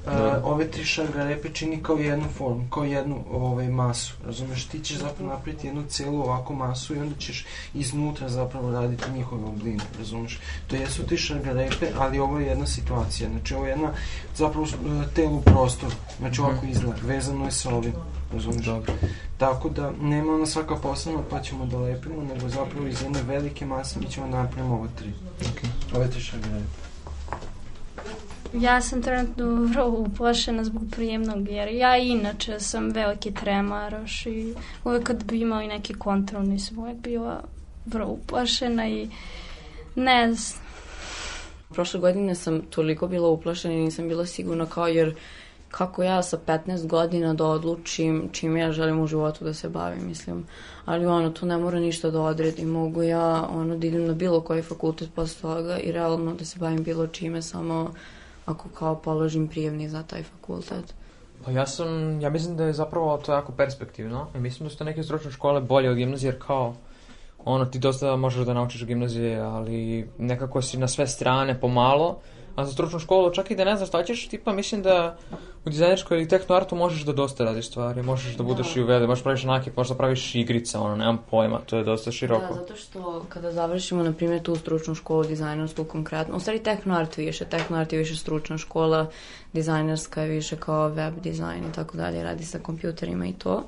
da. 0.05 0.41
ove 0.43 0.71
tri 0.71 0.85
šargarepe 0.85 1.49
čini 1.49 1.83
kao 1.83 1.97
jednu 1.97 2.25
formu, 2.37 2.67
kao 2.69 2.83
jednu 2.83 3.23
ovaj, 3.31 3.67
masu, 3.67 4.13
razumeš, 4.25 4.65
ti 4.65 4.79
ćeš 4.79 4.97
zapravo 4.97 5.31
napraviti 5.31 5.67
jednu 5.67 5.83
celu 5.89 6.21
ovako 6.21 6.53
masu 6.53 6.95
i 6.95 6.99
onda 6.99 7.15
ćeš 7.19 7.45
iznutra 7.73 8.29
zapravo 8.29 8.71
raditi 8.71 9.11
njihove 9.11 9.43
obline, 9.43 9.83
razumeš. 9.97 10.39
To 10.67 10.75
jesu 10.75 11.03
tri 11.03 11.17
šargarepe, 11.17 11.87
ali 11.97 12.19
ovo 12.19 12.39
je 12.39 12.47
jedna 12.47 12.65
situacija, 12.65 13.29
znači 13.29 13.53
ovo 13.53 13.65
je 13.65 13.69
jedna 13.69 13.91
zapravo 14.35 14.65
e, 14.65 15.13
telo 15.15 15.35
u 15.35 15.41
prostoru, 15.41 15.95
znači 16.19 16.41
ovako 16.41 16.61
mhm. 16.61 16.71
izgleda, 16.71 16.99
vezano 17.03 17.45
je 17.45 17.51
sa 17.51 17.75
ovim, 17.75 17.93
razumeš. 18.33 18.65
Dobro. 18.65 18.93
Tako 19.37 19.69
da 19.69 19.91
nema 20.01 20.33
ona 20.33 20.45
svaka 20.45 20.75
posebna 20.75 21.19
pa 21.29 21.41
ćemo 21.41 21.65
da 21.65 21.77
lepimo, 21.77 22.23
nego 22.23 22.49
zapravo 22.49 22.87
iz 22.87 23.01
jedne 23.01 23.23
velike 23.23 23.65
mase 23.65 23.99
mi 23.99 24.09
ćemo 24.09 24.27
da 24.27 24.43
napravimo 24.43 24.75
ove 24.75 24.89
tri. 24.97 25.13
Okay. 25.39 25.95
Ove 25.95 26.09
tri 26.09 26.21
šargarepe. 26.21 26.88
Ja 28.53 28.81
sam 28.81 29.01
trenutno 29.01 29.45
vrlo 29.45 29.89
uplašena 29.89 30.63
zbog 30.63 30.83
prijemnog, 30.91 31.49
jer 31.49 31.67
ja 31.67 31.97
inače 31.97 32.59
sam 32.59 32.89
veliki 32.89 33.33
tremaroš 33.33 34.25
i 34.25 34.53
uvek 34.83 35.03
kad 35.03 35.23
bi 35.23 35.41
imao 35.41 35.61
i 35.61 35.67
neki 35.67 35.93
kontrol 35.93 36.43
nisam 36.43 36.79
uvek 36.79 36.97
bila 36.97 37.43
vrlo 37.85 38.07
uplašena 38.07 38.87
i 38.87 39.09
ne 39.95 40.33
znam. 40.33 40.63
Prošle 41.69 41.99
godine 41.99 42.35
sam 42.35 42.61
toliko 42.61 43.07
bila 43.07 43.29
uplašena 43.29 43.73
i 43.73 43.77
nisam 43.77 44.07
bila 44.07 44.25
sigurna 44.25 44.65
kao 44.65 44.87
jer 44.87 45.15
kako 45.71 46.03
ja 46.03 46.23
sa 46.23 46.37
15 46.47 46.87
godina 46.87 47.33
da 47.33 47.45
odlučim 47.45 48.29
čim 48.31 48.57
ja 48.57 48.71
želim 48.71 48.99
u 48.99 49.07
životu 49.07 49.43
da 49.43 49.53
se 49.53 49.69
bavim, 49.69 50.07
mislim. 50.07 50.45
Ali 50.85 51.05
ono, 51.05 51.29
to 51.29 51.45
ne 51.45 51.57
mora 51.57 51.79
ništa 51.79 52.11
da 52.11 52.21
odredim. 52.21 52.69
Mogu 52.69 53.03
ja 53.03 53.47
ono, 53.51 53.77
da 53.77 53.87
idem 53.87 54.07
na 54.07 54.13
bilo 54.13 54.41
koji 54.41 54.61
fakultet 54.61 55.09
posle 55.15 55.41
toga 55.41 55.77
i 55.77 55.91
realno 55.91 56.33
da 56.33 56.45
se 56.45 56.59
bavim 56.59 56.83
bilo 56.83 57.07
čime, 57.07 57.41
samo 57.41 57.93
ako 58.49 58.69
kao 58.69 58.95
položim 58.95 59.47
prijemni 59.47 59.89
za 59.89 60.03
taj 60.03 60.23
fakultet? 60.23 60.93
Pa 61.45 61.51
ja 61.51 61.67
sam, 61.67 62.21
ja 62.21 62.29
mislim 62.29 62.57
da 62.57 62.63
je 62.63 62.73
zapravo 62.73 63.17
to 63.17 63.33
jako 63.33 63.51
perspektivno 63.51 64.27
i 64.35 64.39
mislim 64.39 64.69
da 64.69 64.75
su 64.75 64.83
neke 64.83 65.03
stručne 65.03 65.31
škole 65.31 65.61
bolje 65.61 65.89
od 65.89 65.95
gimnazije 65.95 66.29
jer 66.29 66.41
kao 66.47 66.75
ono 67.45 67.65
ti 67.65 67.79
dosta 67.79 68.15
možeš 68.15 68.45
da 68.45 68.53
naučiš 68.53 68.85
gimnazije, 68.85 69.39
ali 69.39 70.09
nekako 70.17 70.61
si 70.61 70.77
na 70.77 70.87
sve 70.87 71.07
strane 71.07 71.59
pomalo, 71.59 72.19
a 72.55 72.65
za 72.65 72.71
stručnu 72.71 72.99
školu 72.99 73.31
čak 73.31 73.51
i 73.51 73.55
da 73.55 73.65
ne 73.65 73.75
znaš 73.75 73.89
šta 73.89 74.03
ćeš, 74.03 74.27
tipa 74.27 74.53
mislim 74.53 74.81
da 74.81 75.17
u 75.69 75.71
dizajnerskoj 75.71 76.17
ili 76.17 76.27
tehnoartu 76.27 76.75
možeš 76.75 77.01
da 77.05 77.13
dosta 77.13 77.43
radiš 77.43 77.67
stvari, 77.67 78.03
možeš 78.03 78.35
da 78.35 78.43
budeš 78.43 78.73
da. 78.73 78.79
i 78.79 78.83
uvede, 78.83 79.07
možeš 79.07 79.23
praviš 79.23 79.43
nakip, 79.43 79.77
možeš 79.77 79.89
da 79.89 79.97
praviš 79.97 80.35
igrice, 80.35 80.77
ono, 80.77 80.95
nemam 80.95 81.19
pojma, 81.29 81.59
to 81.65 81.77
je 81.77 81.83
dosta 81.83 82.11
široko. 82.11 82.53
Da, 82.53 82.59
zato 82.59 82.75
što 82.75 83.25
kada 83.29 83.51
završimo, 83.51 84.03
na 84.03 84.13
primjer, 84.13 84.41
tu 84.41 84.55
stručnu 84.55 84.95
školu 84.95 85.23
dizajnersku 85.23 85.83
konkretno, 85.83 86.37
u 86.37 86.39
stvari 86.39 86.63
tehnoart 86.63 87.17
više, 87.17 87.45
tehnoart 87.45 87.93
je 87.93 87.99
više 87.99 88.15
stručna 88.15 88.57
škola, 88.57 89.05
dizajnerska 89.53 90.21
je 90.21 90.29
više 90.29 90.55
kao 90.55 90.87
web 90.87 91.13
dizajn 91.23 91.63
i 91.69 91.73
tako 91.75 91.97
dalje, 91.97 92.23
radi 92.23 92.45
sa 92.45 92.59
kompjuterima 92.59 93.25
i 93.25 93.33
to 93.33 93.63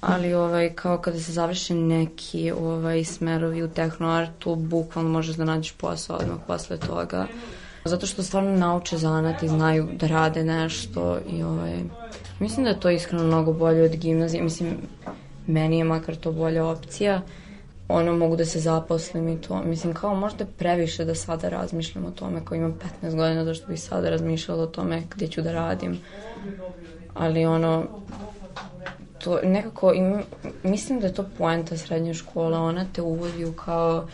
ali 0.00 0.34
ovaj, 0.34 0.74
kao 0.74 0.98
kada 0.98 1.20
se 1.20 1.32
završe 1.32 1.74
neki 1.74 2.52
ovaj, 2.52 3.04
smerovi 3.04 3.62
u 3.62 3.68
tehnoartu, 3.68 4.54
bukvalno 4.54 5.10
možeš 5.10 5.36
da 5.36 5.44
nađeš 5.44 5.72
posao 5.72 6.16
odmah 6.16 6.38
posle 6.46 6.76
toga. 6.76 7.26
Zato 7.86 8.06
što 8.06 8.22
stvarno 8.22 8.56
nauče 8.56 8.96
zanat 8.96 9.42
i 9.42 9.48
znaju 9.48 9.88
da 9.92 10.06
rade 10.06 10.44
nešto 10.44 11.18
i 11.30 11.42
ovaj, 11.42 11.74
mislim 12.40 12.64
da 12.64 12.70
je 12.70 12.80
to 12.80 12.90
iskreno 12.90 13.24
mnogo 13.24 13.52
bolje 13.52 13.82
od 13.82 13.96
gimnazije. 13.96 14.42
Mislim, 14.42 14.76
meni 15.46 15.78
je 15.78 15.84
makar 15.84 16.16
to 16.16 16.32
bolja 16.32 16.66
opcija. 16.66 17.22
Ono, 17.88 18.16
mogu 18.16 18.36
da 18.36 18.44
se 18.44 18.60
zaposlim 18.60 19.28
i 19.28 19.40
to. 19.40 19.62
Mislim, 19.62 19.94
kao 19.94 20.14
možda 20.14 20.46
previše 20.58 21.04
da 21.04 21.14
sada 21.14 21.48
razmišljam 21.48 22.04
o 22.04 22.10
tome, 22.10 22.44
kao 22.44 22.56
imam 22.56 22.78
15 23.02 23.16
godina, 23.16 23.44
da 23.44 23.54
što 23.54 23.66
bih 23.66 23.80
sada 23.80 24.10
razmišljala 24.10 24.62
o 24.62 24.66
tome 24.66 25.02
gde 25.10 25.28
ću 25.28 25.42
da 25.42 25.52
radim. 25.52 25.98
Ali 27.14 27.46
ono, 27.46 27.84
to 29.18 29.40
nekako, 29.42 29.92
im, 29.92 30.22
mislim 30.62 31.00
da 31.00 31.06
je 31.06 31.14
to 31.14 31.24
poenta 31.38 31.76
srednje 31.76 32.14
škola, 32.14 32.58
ona 32.58 32.84
te 32.92 33.02
uvodi 33.02 33.44
u 33.44 33.52
kao, 33.52 34.06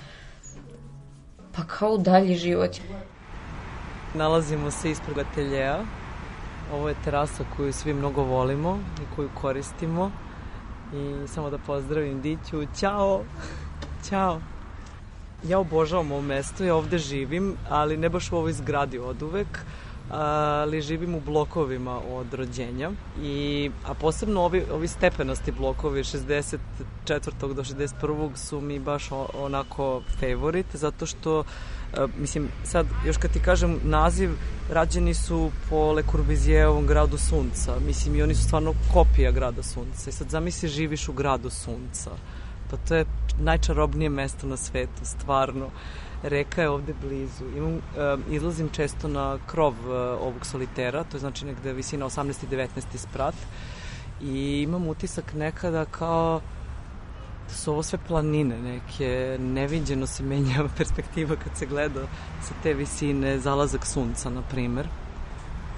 pa 1.57 1.63
kao 1.63 1.99
dalji 1.99 2.37
život. 2.37 2.77
Nalazimo 4.14 4.70
se 4.70 4.90
ispred 4.90 5.18
ateljeja. 5.18 5.85
Ovo 6.72 6.88
je 6.88 6.94
terasa 7.05 7.44
koju 7.57 7.72
svi 7.72 7.94
mnogo 7.94 8.22
volimo 8.22 8.79
i 9.03 9.16
koju 9.16 9.29
koristimo. 9.35 10.11
I 10.94 11.29
samo 11.29 11.51
da 11.51 11.59
pozdravim 11.59 12.20
Diću. 12.20 12.66
Ćao! 12.77 13.22
Ćao! 14.09 14.40
Ja 15.48 15.59
obožavam 15.59 16.12
ovo 16.12 16.20
mesto, 16.20 16.64
ja 16.64 16.75
ovde 16.75 16.98
živim, 16.98 17.57
ali 17.68 17.96
ne 17.96 18.09
baš 18.09 18.33
u 18.33 18.37
ovoj 18.37 18.53
zgradi 18.53 18.98
od 18.98 19.22
uvek 19.22 19.64
ali 20.12 20.83
živim 20.83 21.14
u 21.14 21.20
blokovima 21.20 22.01
od 22.11 22.35
rođenja 22.35 22.90
i 23.22 23.70
a 23.87 23.94
posebno 23.94 24.40
ovi 24.40 24.64
ovi 24.72 24.88
stepenosti 24.88 25.53
blokovi 25.53 26.03
64. 26.03 26.59
do 27.40 27.62
61. 27.62 28.37
su 28.37 28.61
mi 28.61 28.79
baš 28.79 29.09
onako 29.35 30.03
favorit 30.20 30.66
zato 30.72 31.07
što 31.07 31.44
mislim 32.18 32.48
sad 32.64 32.87
još 33.07 33.16
kad 33.16 33.33
ti 33.33 33.40
kažem 33.40 33.81
naziv 33.85 34.31
rađeni 34.70 35.14
su 35.14 35.51
po 35.70 35.92
Le 35.92 36.03
Corbusierovom 36.11 36.87
gradu 36.87 37.18
sunca 37.18 37.75
mislim 37.87 38.16
i 38.16 38.22
oni 38.22 38.35
su 38.35 38.42
stvarno 38.42 38.75
kopija 38.92 39.31
grada 39.31 39.62
sunca 39.62 40.11
i 40.11 40.12
sad 40.12 40.29
zamisli 40.29 40.68
živiš 40.68 41.09
u 41.09 41.12
gradu 41.12 41.51
sunca 41.51 42.11
pa 42.70 42.77
to 42.77 42.94
je 42.94 43.05
najčarobnije 43.40 44.11
mesto 44.11 44.46
na 44.46 44.57
svetu 44.57 45.05
stvarno 45.05 45.68
Reka 46.23 46.63
je 46.63 46.69
ovde 46.69 46.95
blizu. 47.03 47.45
Imam, 47.57 47.81
izlazim 48.31 48.69
često 48.69 49.09
na 49.09 49.39
krov 49.47 49.73
uh, 49.73 49.95
ovog 50.21 50.47
solitera, 50.47 51.05
to 51.05 51.17
je 51.17 51.21
znači 51.21 51.47
negde 51.47 51.73
visina 51.73 52.07
18. 52.07 52.45
i 52.45 52.57
19. 52.57 52.69
sprat 52.97 53.35
i 54.23 54.63
imam 54.63 54.89
utisak 54.89 55.35
nekada 55.35 55.85
kao 55.85 56.41
da 57.49 57.55
su 57.55 57.73
ovo 57.73 57.83
sve 57.83 57.99
planine 58.09 58.63
neke, 58.63 59.37
neviđeno 59.41 60.07
se 60.07 60.23
menja 60.23 60.65
perspektiva 60.77 61.37
kad 61.37 61.57
se 61.57 61.67
gleda 61.67 62.01
sa 62.43 62.55
te 62.63 62.75
visine 62.75 63.39
zalazak 63.39 63.87
sunca, 63.87 64.31
na 64.31 64.43
primer. 64.43 64.89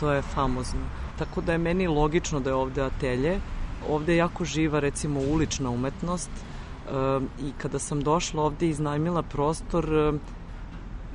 To 0.01 0.11
je 0.11 0.23
famozno. 0.23 0.81
Tako 1.19 1.41
da 1.41 1.53
je 1.53 1.59
meni 1.59 1.87
logično 1.87 2.41
da 2.41 2.51
je 2.51 2.55
ovde 2.55 2.83
atelje. 2.83 3.41
Ovde 3.89 4.13
je 4.13 4.17
jako 4.17 4.45
živa, 4.45 4.81
recimo, 4.81 5.21
ulična 5.21 5.71
umetnost, 5.71 6.31
i 7.43 7.53
kada 7.59 7.79
sam 7.79 8.03
došla 8.03 8.43
ovde 8.43 8.67
i 8.67 8.71
iznajmila 8.71 9.23
prostor 9.23 10.15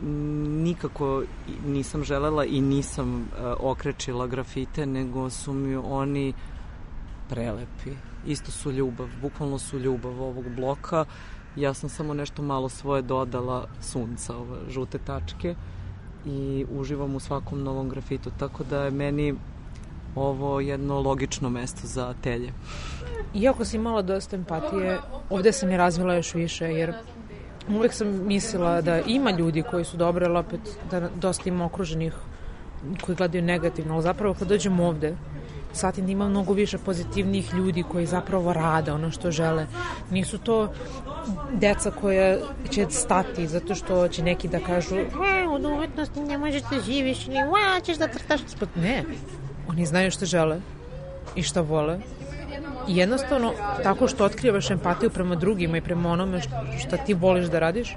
nikako 0.01 1.23
nisam 1.65 2.03
želela 2.03 2.45
i 2.45 2.61
nisam 2.61 3.27
okrečila 3.59 4.27
grafite 4.27 4.85
nego 4.85 5.29
su 5.29 5.53
mi 5.53 5.75
oni 5.75 6.33
prelepi. 7.29 7.91
Isto 8.27 8.51
su 8.51 8.71
ljubav, 8.71 9.07
bukvalno 9.21 9.59
su 9.59 9.79
ljubav 9.79 10.21
ovog 10.21 10.45
bloka. 10.55 11.05
Ja 11.55 11.73
sam 11.73 11.89
samo 11.89 12.13
nešto 12.13 12.41
malo 12.41 12.69
svoje 12.69 13.01
dodala 13.01 13.67
sunca, 13.81 14.37
ove 14.37 14.57
žute 14.69 14.97
tačke 14.97 15.55
i 16.25 16.65
uživam 16.71 17.15
u 17.15 17.19
svakom 17.19 17.63
novom 17.63 17.89
grafitu, 17.89 18.31
tako 18.39 18.63
da 18.63 18.83
je 18.83 18.91
meni 18.91 19.35
ovo 20.15 20.59
jedno 20.59 21.01
logično 21.01 21.49
mesto 21.49 21.87
za 21.87 22.13
telje. 22.23 22.53
Iako 23.33 23.65
si 23.65 23.75
imala 23.77 24.01
dosta 24.01 24.35
empatije, 24.35 24.99
ovde 25.29 25.51
sam 25.51 25.71
je 25.71 25.77
razvila 25.77 26.13
još 26.15 26.33
više, 26.33 26.65
jer 26.65 26.93
uvek 27.69 27.93
sam 27.93 28.07
mislila 28.27 28.81
da 28.81 29.01
ima 29.01 29.31
ljudi 29.31 29.63
koji 29.71 29.85
su 29.85 29.97
dobri, 29.97 30.25
ali 30.25 30.37
opet 30.37 30.59
da 30.91 31.09
dosta 31.15 31.49
ima 31.49 31.65
okruženih 31.65 32.13
koji 33.01 33.15
gledaju 33.15 33.43
negativno, 33.43 33.93
ali 33.93 34.03
zapravo 34.03 34.33
kad 34.33 34.47
dođem 34.47 34.79
ovde, 34.79 35.15
shvatim 35.73 36.05
da 36.05 36.11
ima 36.11 36.29
mnogo 36.29 36.53
više 36.53 36.77
pozitivnih 36.77 37.53
ljudi 37.53 37.83
koji 37.91 38.05
zapravo 38.05 38.53
rade 38.53 38.91
ono 38.91 39.11
što 39.11 39.31
žele. 39.31 39.67
Nisu 40.11 40.37
to 40.37 40.73
deca 41.53 41.91
koja 41.91 42.37
će 42.69 42.85
stati 42.89 43.47
zato 43.47 43.75
što 43.75 44.07
će 44.07 44.23
neki 44.23 44.47
da 44.47 44.59
kažu 44.59 44.95
e, 44.95 45.07
od 45.51 45.65
umetnosti 45.65 46.19
ne 46.19 46.37
možeš 46.37 46.61
da 46.61 46.79
živiš 46.79 47.27
ni 47.27 47.35
ćeš 47.83 47.97
da 47.97 48.07
crtaš. 48.07 48.41
Ne, 48.75 49.03
oni 49.69 49.85
znaju 49.85 50.11
što 50.11 50.25
žele 50.25 50.61
i 51.35 51.43
što 51.43 51.63
vole 51.63 51.99
I 52.87 52.97
jednostavno, 52.97 53.53
tako 53.83 54.07
što 54.07 54.25
otkrivaš 54.25 54.71
empatiju 54.71 55.09
prema 55.09 55.35
drugima 55.35 55.77
i 55.77 55.81
prema 55.81 56.09
onome 56.11 56.41
što 56.79 56.97
ti 56.97 57.13
voliš 57.13 57.47
da 57.47 57.59
radiš, 57.59 57.95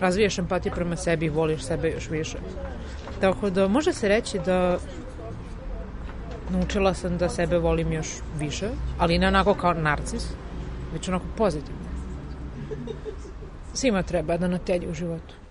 razvijaš 0.00 0.38
empatiju 0.38 0.72
prema 0.74 0.96
sebi 0.96 1.26
i 1.26 1.28
voliš 1.28 1.62
sebe 1.62 1.90
još 1.90 2.10
više. 2.10 2.38
Tako 3.20 3.50
da 3.50 3.68
može 3.68 3.92
se 3.92 4.08
reći 4.08 4.38
da 4.46 4.78
naučila 6.50 6.94
sam 6.94 7.18
da 7.18 7.28
sebe 7.28 7.58
volim 7.58 7.92
još 7.92 8.08
više, 8.38 8.68
ali 8.98 9.18
ne 9.18 9.28
onako 9.28 9.54
kao 9.54 9.74
narcis, 9.74 10.26
već 10.92 11.08
onako 11.08 11.24
pozitivno. 11.36 11.80
Svima 13.74 14.02
treba 14.02 14.36
da 14.36 14.48
natelji 14.48 14.90
u 14.90 14.94
životu. 14.94 15.41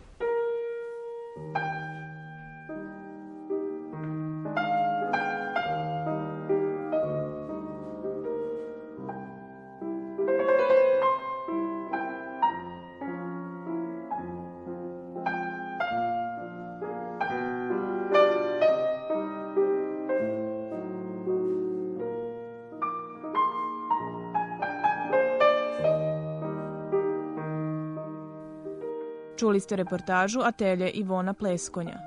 Ste 29.62 29.76
reportažu 29.76 30.40
Atelje 30.44 30.90
Ivona 30.90 31.34
Pleskonja. 31.34 32.00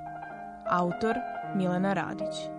Autor 0.69 1.15
Milena 1.55 1.93
Radić. 1.93 2.54